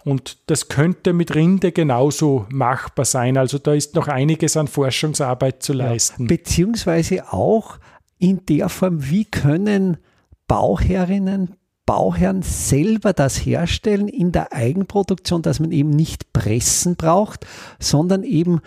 Und 0.05 0.38
das 0.49 0.69
könnte 0.69 1.13
mit 1.13 1.35
Rinde 1.35 1.71
genauso 1.71 2.45
machbar 2.49 3.05
sein. 3.05 3.38
Also 3.38 3.57
da 3.57 3.73
ist 3.73 3.95
noch 3.95 4.07
einiges 4.07 4.55
an 4.55 4.67
Forschungsarbeit 4.67 5.62
zu 5.62 5.73
leisten. 5.73 6.23
Ja, 6.23 6.27
beziehungsweise 6.27 7.33
auch 7.33 7.77
in 8.17 8.45
der 8.45 8.69
Form, 8.69 9.09
wie 9.09 9.25
können 9.25 9.97
Bauherrinnen, 10.47 11.55
Bauherren 11.85 12.43
selber 12.43 13.13
das 13.13 13.38
herstellen 13.38 14.07
in 14.07 14.31
der 14.31 14.53
Eigenproduktion, 14.53 15.41
dass 15.41 15.59
man 15.59 15.71
eben 15.71 15.89
nicht 15.89 16.33
pressen 16.33 16.95
braucht, 16.95 17.47
sondern 17.79 18.23
eben 18.23 18.62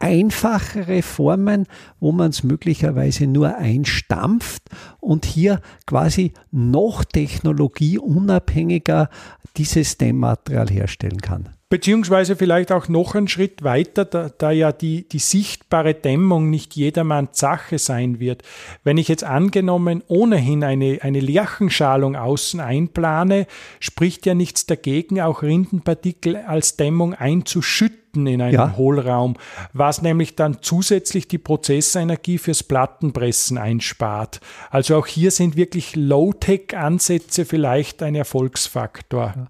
einfachere 0.00 1.02
Formen, 1.02 1.66
wo 2.00 2.10
man 2.10 2.30
es 2.30 2.42
möglicherweise 2.42 3.28
nur 3.28 3.56
einstampft 3.56 4.64
und 4.98 5.24
hier 5.24 5.60
quasi 5.86 6.32
noch 6.50 7.04
technologieunabhängiger 7.04 9.08
dieses 9.56 9.98
Dämmmaterial 9.98 10.68
herstellen 10.68 11.20
kann. 11.20 11.50
Beziehungsweise 11.70 12.34
vielleicht 12.34 12.72
auch 12.72 12.88
noch 12.88 13.14
einen 13.14 13.28
Schritt 13.28 13.62
weiter, 13.62 14.04
da, 14.04 14.28
da, 14.36 14.50
ja 14.50 14.72
die, 14.72 15.08
die 15.08 15.20
sichtbare 15.20 15.94
Dämmung 15.94 16.50
nicht 16.50 16.74
jedermanns 16.74 17.38
Sache 17.38 17.78
sein 17.78 18.18
wird. 18.18 18.42
Wenn 18.82 18.98
ich 18.98 19.06
jetzt 19.06 19.22
angenommen 19.22 20.02
ohnehin 20.08 20.64
eine, 20.64 20.98
eine 21.02 21.20
Lerchenschalung 21.20 22.16
außen 22.16 22.58
einplane, 22.58 23.46
spricht 23.78 24.26
ja 24.26 24.34
nichts 24.34 24.66
dagegen, 24.66 25.20
auch 25.20 25.42
Rindenpartikel 25.42 26.38
als 26.38 26.76
Dämmung 26.76 27.14
einzuschütten 27.14 28.26
in 28.26 28.42
einem 28.42 28.54
ja. 28.54 28.76
Hohlraum, 28.76 29.36
was 29.72 30.02
nämlich 30.02 30.34
dann 30.34 30.62
zusätzlich 30.62 31.28
die 31.28 31.38
Prozessenergie 31.38 32.38
fürs 32.38 32.64
Plattenpressen 32.64 33.58
einspart. 33.58 34.40
Also 34.70 34.96
auch 34.96 35.06
hier 35.06 35.30
sind 35.30 35.54
wirklich 35.54 35.94
Low-Tech-Ansätze 35.94 37.44
vielleicht 37.44 38.02
ein 38.02 38.16
Erfolgsfaktor. 38.16 39.46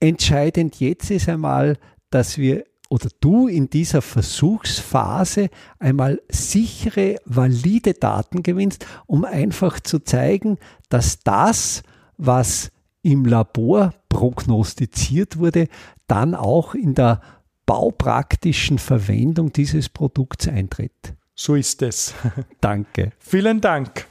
Entscheidend 0.00 0.78
jetzt 0.80 1.10
ist 1.10 1.28
einmal, 1.28 1.76
dass 2.10 2.38
wir 2.38 2.64
oder 2.88 3.10
du 3.20 3.48
in 3.48 3.68
dieser 3.68 4.00
Versuchsphase 4.00 5.50
einmal 5.78 6.22
sichere, 6.30 7.16
valide 7.26 7.94
Daten 7.94 8.42
gewinnst, 8.42 8.86
um 9.06 9.24
einfach 9.24 9.80
zu 9.80 9.98
zeigen, 9.98 10.58
dass 10.88 11.20
das, 11.20 11.82
was 12.16 12.70
im 13.02 13.26
Labor 13.26 13.92
prognostiziert 14.08 15.38
wurde, 15.38 15.68
dann 16.06 16.34
auch 16.34 16.74
in 16.74 16.94
der 16.94 17.20
baupraktischen 17.66 18.78
Verwendung 18.78 19.52
dieses 19.52 19.90
Produkts 19.90 20.48
eintritt. 20.48 21.14
So 21.34 21.54
ist 21.54 21.82
es. 21.82 22.14
Danke. 22.60 23.12
Vielen 23.18 23.60
Dank. 23.60 24.06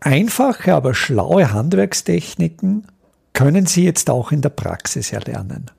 Einfache, 0.00 0.74
aber 0.74 0.94
schlaue 0.94 1.52
Handwerkstechniken 1.52 2.86
können 3.32 3.66
Sie 3.66 3.84
jetzt 3.84 4.10
auch 4.10 4.32
in 4.32 4.40
der 4.40 4.50
Praxis 4.50 5.12
erlernen. 5.12 5.70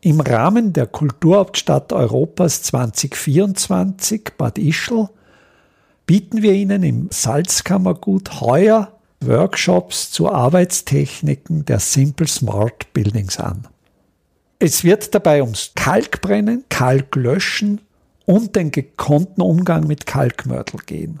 Im 0.00 0.20
Rahmen 0.20 0.72
der 0.72 0.86
Kulturhauptstadt 0.86 1.92
Europas 1.92 2.62
2024 2.62 4.32
Bad 4.38 4.58
Ischl 4.58 5.08
bieten 6.06 6.42
wir 6.42 6.54
Ihnen 6.54 6.82
im 6.82 7.08
Salzkammergut 7.10 8.40
heuer 8.40 8.98
Workshops 9.22 10.10
zu 10.10 10.32
Arbeitstechniken 10.32 11.66
der 11.66 11.78
Simple 11.78 12.26
Smart 12.26 12.92
Buildings 12.94 13.38
an. 13.38 13.68
Es 14.58 14.84
wird 14.84 15.14
dabei 15.14 15.42
ums 15.42 15.72
Kalkbrennen, 15.74 16.64
Kalklöschen 16.70 17.82
und 18.24 18.56
den 18.56 18.70
gekonnten 18.70 19.42
Umgang 19.42 19.86
mit 19.86 20.06
Kalkmörtel 20.06 20.80
gehen. 20.86 21.20